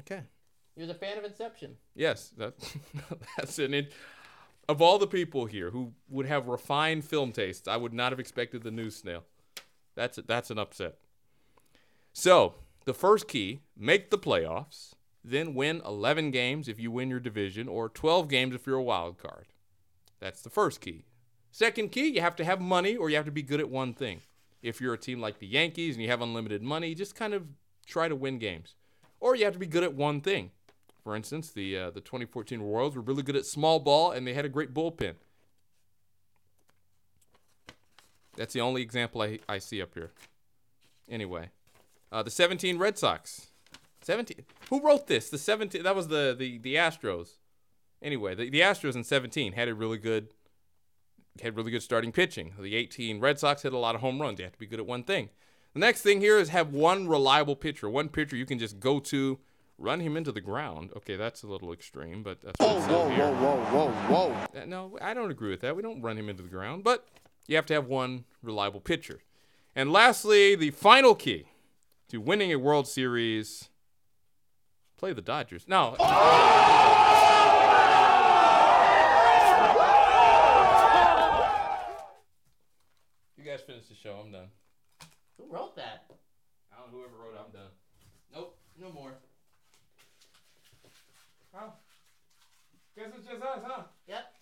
Okay. 0.00 0.22
He 0.74 0.80
was 0.80 0.90
a 0.90 0.94
fan 0.94 1.18
of 1.18 1.24
Inception. 1.24 1.76
Yes, 1.94 2.32
that 2.36 2.54
that's 3.36 3.60
an. 3.60 3.74
In, 3.74 3.86
of 4.68 4.82
all 4.82 4.98
the 4.98 5.06
people 5.06 5.46
here 5.46 5.70
who 5.70 5.92
would 6.08 6.26
have 6.26 6.48
refined 6.48 7.04
film 7.04 7.30
tastes, 7.30 7.68
I 7.68 7.76
would 7.76 7.92
not 7.92 8.10
have 8.10 8.18
expected 8.18 8.64
the 8.64 8.72
news 8.72 8.96
snail. 8.96 9.22
That's 9.94 10.18
that's 10.26 10.50
an 10.50 10.58
upset. 10.58 10.96
So 12.12 12.54
the 12.86 12.94
first 12.94 13.28
key: 13.28 13.60
make 13.76 14.10
the 14.10 14.18
playoffs, 14.18 14.94
then 15.24 15.54
win 15.54 15.80
11 15.86 16.32
games 16.32 16.66
if 16.66 16.80
you 16.80 16.90
win 16.90 17.08
your 17.08 17.20
division, 17.20 17.68
or 17.68 17.88
12 17.88 18.28
games 18.28 18.56
if 18.56 18.66
you're 18.66 18.76
a 18.76 18.82
wild 18.82 19.16
card. 19.16 19.46
That's 20.20 20.42
the 20.42 20.50
first 20.50 20.80
key. 20.80 21.04
Second 21.50 21.90
key: 21.90 22.08
you 22.08 22.20
have 22.20 22.36
to 22.36 22.44
have 22.44 22.60
money, 22.60 22.96
or 22.96 23.10
you 23.10 23.16
have 23.16 23.24
to 23.24 23.32
be 23.32 23.42
good 23.42 23.60
at 23.60 23.70
one 23.70 23.94
thing. 23.94 24.20
If 24.62 24.80
you're 24.80 24.94
a 24.94 24.98
team 24.98 25.20
like 25.20 25.38
the 25.38 25.46
Yankees 25.46 25.96
and 25.96 26.02
you 26.02 26.10
have 26.10 26.20
unlimited 26.20 26.62
money, 26.62 26.94
just 26.94 27.14
kind 27.14 27.34
of 27.34 27.44
try 27.86 28.08
to 28.08 28.14
win 28.14 28.38
games, 28.38 28.74
or 29.18 29.34
you 29.34 29.44
have 29.44 29.54
to 29.54 29.58
be 29.58 29.66
good 29.66 29.82
at 29.82 29.94
one 29.94 30.20
thing. 30.20 30.50
For 31.02 31.16
instance, 31.16 31.50
the 31.50 31.76
uh, 31.76 31.90
the 31.90 32.00
2014 32.00 32.60
Royals 32.60 32.94
were 32.94 33.02
really 33.02 33.22
good 33.22 33.36
at 33.36 33.46
small 33.46 33.80
ball 33.80 34.12
and 34.12 34.26
they 34.26 34.34
had 34.34 34.44
a 34.44 34.50
great 34.50 34.74
bullpen. 34.74 35.14
That's 38.36 38.52
the 38.52 38.60
only 38.60 38.82
example 38.82 39.22
I, 39.22 39.38
I 39.48 39.58
see 39.58 39.82
up 39.82 39.94
here. 39.94 40.12
Anyway, 41.08 41.50
uh, 42.12 42.22
the 42.22 42.30
17 42.30 42.78
Red 42.78 42.96
Sox. 42.96 43.48
17. 44.02 44.44
Who 44.70 44.80
wrote 44.80 45.08
this? 45.08 45.28
The 45.28 45.38
17. 45.38 45.82
That 45.82 45.96
was 45.96 46.08
the 46.08 46.34
the 46.38 46.58
the 46.58 46.76
Astros. 46.76 47.38
Anyway, 48.02 48.34
the, 48.34 48.48
the 48.50 48.60
Astros 48.60 48.94
in 48.96 49.04
17 49.04 49.52
had 49.52 49.68
a 49.68 49.74
really 49.74 49.98
good 49.98 50.28
had 51.42 51.56
really 51.56 51.70
good 51.70 51.82
starting 51.82 52.12
pitching. 52.12 52.54
The 52.58 52.74
18 52.74 53.20
Red 53.20 53.38
Sox 53.38 53.62
hit 53.62 53.72
a 53.72 53.78
lot 53.78 53.94
of 53.94 54.00
home 54.00 54.20
runs. 54.20 54.38
You 54.38 54.44
have 54.44 54.52
to 54.52 54.58
be 54.58 54.66
good 54.66 54.80
at 54.80 54.86
one 54.86 55.04
thing. 55.04 55.30
The 55.74 55.80
next 55.80 56.02
thing 56.02 56.20
here 56.20 56.38
is 56.38 56.48
have 56.48 56.72
one 56.72 57.06
reliable 57.06 57.54
pitcher, 57.56 57.88
one 57.88 58.08
pitcher 58.08 58.36
you 58.36 58.44
can 58.46 58.58
just 58.58 58.80
go 58.80 58.98
to, 59.00 59.38
run 59.78 60.00
him 60.00 60.16
into 60.16 60.32
the 60.32 60.40
ground. 60.40 60.90
Okay, 60.96 61.14
that's 61.16 61.42
a 61.42 61.46
little 61.46 61.72
extreme, 61.72 62.22
but 62.24 62.40
that's 62.42 62.58
what 62.58 62.76
it 62.76 62.80
says 62.82 63.10
here. 63.16 63.32
whoa, 63.32 63.56
whoa, 63.70 63.90
whoa. 63.90 64.60
Uh, 64.60 64.64
No, 64.66 64.98
I 65.00 65.14
don't 65.14 65.30
agree 65.30 65.50
with 65.50 65.60
that. 65.60 65.76
We 65.76 65.82
don't 65.82 66.02
run 66.02 66.18
him 66.18 66.28
into 66.28 66.42
the 66.42 66.48
ground, 66.48 66.82
but 66.82 67.06
you 67.46 67.54
have 67.56 67.66
to 67.66 67.74
have 67.74 67.86
one 67.86 68.24
reliable 68.42 68.80
pitcher. 68.80 69.20
And 69.76 69.92
lastly, 69.92 70.56
the 70.56 70.70
final 70.72 71.14
key 71.14 71.46
to 72.08 72.20
winning 72.20 72.52
a 72.52 72.58
World 72.58 72.88
Series 72.88 73.68
play 74.96 75.12
the 75.12 75.22
Dodgers. 75.22 75.66
No. 75.68 75.94
You 83.36 83.44
guys 83.44 83.60
finish 83.62 83.86
the 83.88 83.89
show. 84.02 84.16
I'm 84.24 84.32
done. 84.32 84.48
Who 85.38 85.52
wrote 85.52 85.76
that? 85.76 86.06
I 86.72 86.80
don't 86.80 86.92
know 86.92 86.98
whoever 86.98 87.22
wrote 87.22 87.34
it. 87.34 87.40
I'm 87.44 87.52
done. 87.52 87.72
Nope, 88.34 88.56
no 88.80 88.92
more. 88.92 89.12
Huh? 91.52 91.70
Guess 92.96 93.08
it's 93.18 93.28
just 93.28 93.42
us, 93.42 93.60
huh? 93.64 93.82
Yep. 94.06 94.34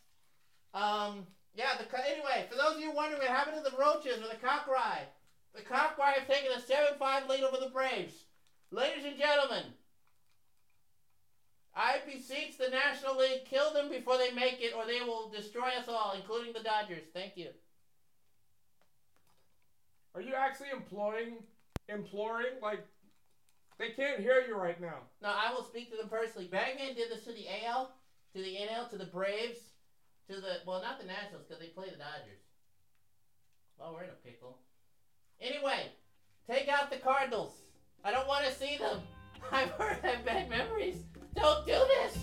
Um. 0.75 1.27
Yeah. 1.55 1.77
The 1.79 1.85
co- 1.85 2.03
anyway, 2.07 2.47
for 2.51 2.57
those 2.57 2.77
of 2.77 2.81
you 2.81 2.93
wondering 2.93 3.21
what 3.21 3.31
happened 3.31 3.57
to 3.63 3.71
the 3.71 3.77
Roaches 3.77 4.19
or 4.23 4.29
the 4.29 4.41
Cockeye, 4.41 5.05
the 5.55 5.63
Cockeye 5.63 6.19
have 6.19 6.29
taken 6.29 6.53
a 6.53 6.61
seven-five 6.61 7.29
lead 7.29 7.43
over 7.43 7.57
the 7.59 7.71
Braves. 7.71 8.25
Ladies 8.71 9.05
and 9.07 9.19
gentlemen, 9.19 9.65
I 11.75 11.99
beseech 12.07 12.59
the 12.59 12.69
National 12.69 13.17
League, 13.17 13.47
kill 13.47 13.73
them 13.73 13.89
before 13.89 14.19
they 14.19 14.31
make 14.33 14.61
it, 14.61 14.75
or 14.77 14.85
they 14.85 15.01
will 15.01 15.31
destroy 15.31 15.69
us 15.79 15.89
all, 15.89 16.13
including 16.15 16.53
the 16.53 16.63
Dodgers. 16.63 17.05
Thank 17.15 17.37
you. 17.37 17.49
Are 20.19 20.21
you 20.21 20.35
actually 20.35 20.71
employing, 20.73 21.35
imploring? 21.89 22.59
Like, 22.61 22.85
they 23.79 23.91
can't 23.91 24.19
hear 24.19 24.43
you 24.49 24.57
right 24.57 24.81
now. 24.81 25.07
No, 25.23 25.29
I 25.29 25.55
will 25.55 25.63
speak 25.63 25.93
to 25.93 25.97
them 25.97 26.09
personally. 26.09 26.49
Bagman 26.49 26.97
did 26.97 27.09
this 27.09 27.23
to 27.27 27.33
the 27.33 27.47
AL, 27.65 27.93
to 28.35 28.43
the 28.43 28.57
NL, 28.57 28.91
to 28.91 28.99
the 28.99 29.05
Braves, 29.05 29.61
to 30.29 30.41
the 30.41 30.57
well, 30.67 30.83
not 30.83 30.99
the 30.99 31.07
Nationals 31.07 31.45
because 31.47 31.63
they 31.63 31.69
play 31.69 31.85
the 31.85 31.99
Dodgers. 31.99 32.43
Well, 33.79 33.93
we're 33.95 34.03
in 34.03 34.11
a 34.11 34.29
pickle. 34.29 34.59
Anyway, 35.41 35.93
take 36.51 36.67
out 36.67 36.91
the 36.91 36.97
Cardinals. 36.97 37.53
I 38.05 38.11
don't 38.11 38.27
want 38.27 38.45
to 38.45 38.53
see 38.53 38.77
them. 38.77 38.99
I've 39.53 39.71
heard 39.71 39.99
have 40.03 40.25
bad 40.25 40.51
memories. 40.51 40.97
Don't 41.37 41.65
do 41.65 41.79
this. 42.03 42.19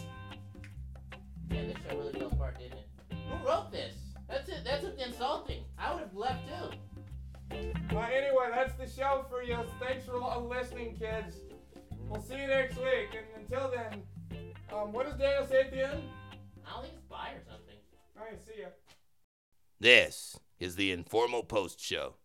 Yeah, 1.49 1.61
this 1.61 1.77
show 1.89 1.97
really 1.97 2.11
fell 2.11 2.27
apart, 2.27 2.59
didn't 2.59 2.79
it? 2.79 2.89
Who 3.29 3.47
wrote 3.47 3.71
this? 3.71 3.95
That's 4.27 4.49
it. 4.49 4.65
That's 4.65 4.83
insulting. 5.01 5.63
I 5.79 5.93
would 5.93 6.01
have 6.01 6.13
left 6.13 6.45
too. 6.49 6.77
Uh, 7.95 7.99
anyway, 7.99 8.49
that's 8.53 8.73
the 8.75 8.87
show 8.87 9.25
for 9.29 9.41
you. 9.41 9.57
Thanks 9.79 10.05
for 10.05 10.17
lo- 10.17 10.45
listening, 10.49 10.95
kids. 10.97 11.37
We'll 12.09 12.21
see 12.21 12.35
you 12.39 12.47
next 12.47 12.75
week. 12.77 13.09
And 13.15 13.43
until 13.45 13.71
then, 13.71 14.03
um, 14.73 14.91
what 14.91 15.05
does 15.05 15.15
Daniel 15.17 15.45
say 15.47 15.61
at 15.61 15.71
the 15.71 15.87
end? 15.87 16.03
I 16.67 16.71
don't 16.73 16.81
think 16.83 16.95
it's 16.95 17.03
bye 17.07 17.31
or 17.35 17.43
something. 17.49 17.75
All 18.17 18.25
right, 18.25 18.39
see 18.45 18.61
ya. 18.61 18.67
This 19.79 20.37
is 20.59 20.75
the 20.75 20.91
Informal 20.91 21.43
Post 21.43 21.79
Show. 21.79 22.15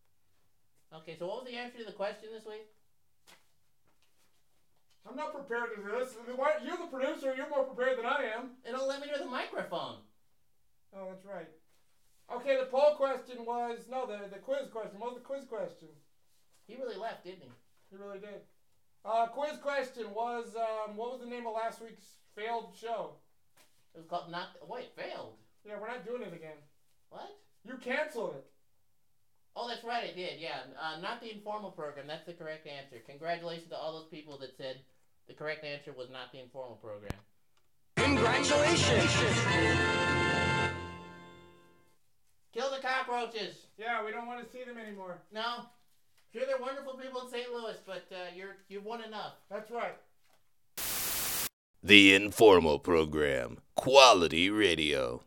Okay, 0.95 1.17
so 1.19 1.27
what 1.27 1.43
was 1.45 1.51
the 1.53 1.57
answer 1.57 1.79
to 1.79 1.85
the 1.85 1.93
question 1.93 2.31
this 2.35 2.45
week? 2.47 2.67
I'm 5.09 5.17
not 5.17 5.33
prepared 5.35 5.71
to 5.77 5.83
do 5.83 5.89
this. 5.99 6.15
Why- 6.37 6.59
You're 6.65 6.77
the 6.77 6.87
producer. 6.87 7.35
You're 7.37 7.49
more 7.49 7.65
prepared 7.65 7.99
than 7.99 8.07
I 8.07 8.25
am. 8.37 8.51
They 8.65 8.71
don't 8.73 8.89
let 8.89 9.01
me 9.01 9.07
near 9.07 9.19
the 9.19 9.25
microphone. 9.27 9.97
Oh, 10.95 11.07
that's 11.11 11.25
right. 11.25 11.49
Okay, 12.33 12.57
the 12.57 12.67
poll 12.67 12.95
question 12.95 13.45
was 13.45 13.87
no, 13.91 14.07
the 14.07 14.29
the 14.31 14.39
quiz 14.39 14.69
question. 14.71 15.01
What 15.01 15.15
was 15.15 15.19
the 15.19 15.27
quiz 15.27 15.45
question? 15.45 15.89
He 16.67 16.77
really 16.77 16.97
left, 16.97 17.25
didn't 17.25 17.43
he? 17.43 17.51
He 17.91 17.97
really 17.97 18.21
did. 18.21 18.47
Uh, 19.05 19.27
quiz 19.27 19.59
question 19.61 20.15
was 20.15 20.55
um, 20.55 20.97
what 20.97 21.11
was 21.11 21.21
the 21.21 21.27
name 21.27 21.47
of 21.47 21.55
last 21.55 21.83
week's 21.83 22.05
failed 22.37 22.73
show? 22.79 23.15
It 23.95 23.99
was 23.99 24.07
called 24.07 24.31
not. 24.31 24.57
Wait, 24.69 24.95
failed. 24.95 25.35
Yeah, 25.65 25.75
we're 25.81 25.89
not 25.89 26.07
doing 26.07 26.23
it 26.23 26.33
again. 26.33 26.57
What? 27.11 27.37
You 27.65 27.75
canceled 27.79 28.37
it. 28.37 28.47
Oh, 29.57 29.69
that's 29.69 29.85
right, 29.85 30.05
I 30.05 30.15
did. 30.15 30.41
Yeah, 30.41 30.61
uh, 30.81 31.01
not 31.01 31.21
the 31.21 31.35
informal 31.35 31.73
program. 31.73 32.07
That's 32.07 32.25
the 32.25 32.33
correct 32.33 32.67
answer. 32.69 33.03
Congratulations 33.07 33.69
to 33.71 33.77
all 33.77 33.93
those 33.93 34.09
people 34.09 34.39
that 34.39 34.57
said 34.57 34.77
the 35.27 35.35
correct 35.35 35.65
answer 35.65 35.93
was 35.93 36.09
not 36.11 36.31
the 36.33 36.39
informal 36.39 36.77
program. 36.77 37.19
Congratulations. 37.97 39.90
Cockroaches. 43.21 43.57
Yeah, 43.79 44.05
we 44.05 44.13
don't 44.13 44.27
want 44.27 44.45
to 44.45 44.51
see 44.53 44.65
them 44.65 44.79
anymore. 44.79 45.19
No, 45.33 45.67
sure 46.33 46.43
they're 46.47 46.59
wonderful 46.59 46.95
people 46.95 47.23
in 47.23 47.31
St. 47.31 47.53
Louis, 47.53 47.77
but 47.87 48.07
uh, 48.13 48.35
you're 48.35 48.57
you've 48.69 48.85
won 48.85 49.03
enough. 49.03 49.35
That's 49.51 49.71
right. 49.71 49.97
The 51.83 52.15
Informal 52.15 52.79
Program. 52.79 53.59
Quality 53.75 54.51
Radio. 54.51 55.23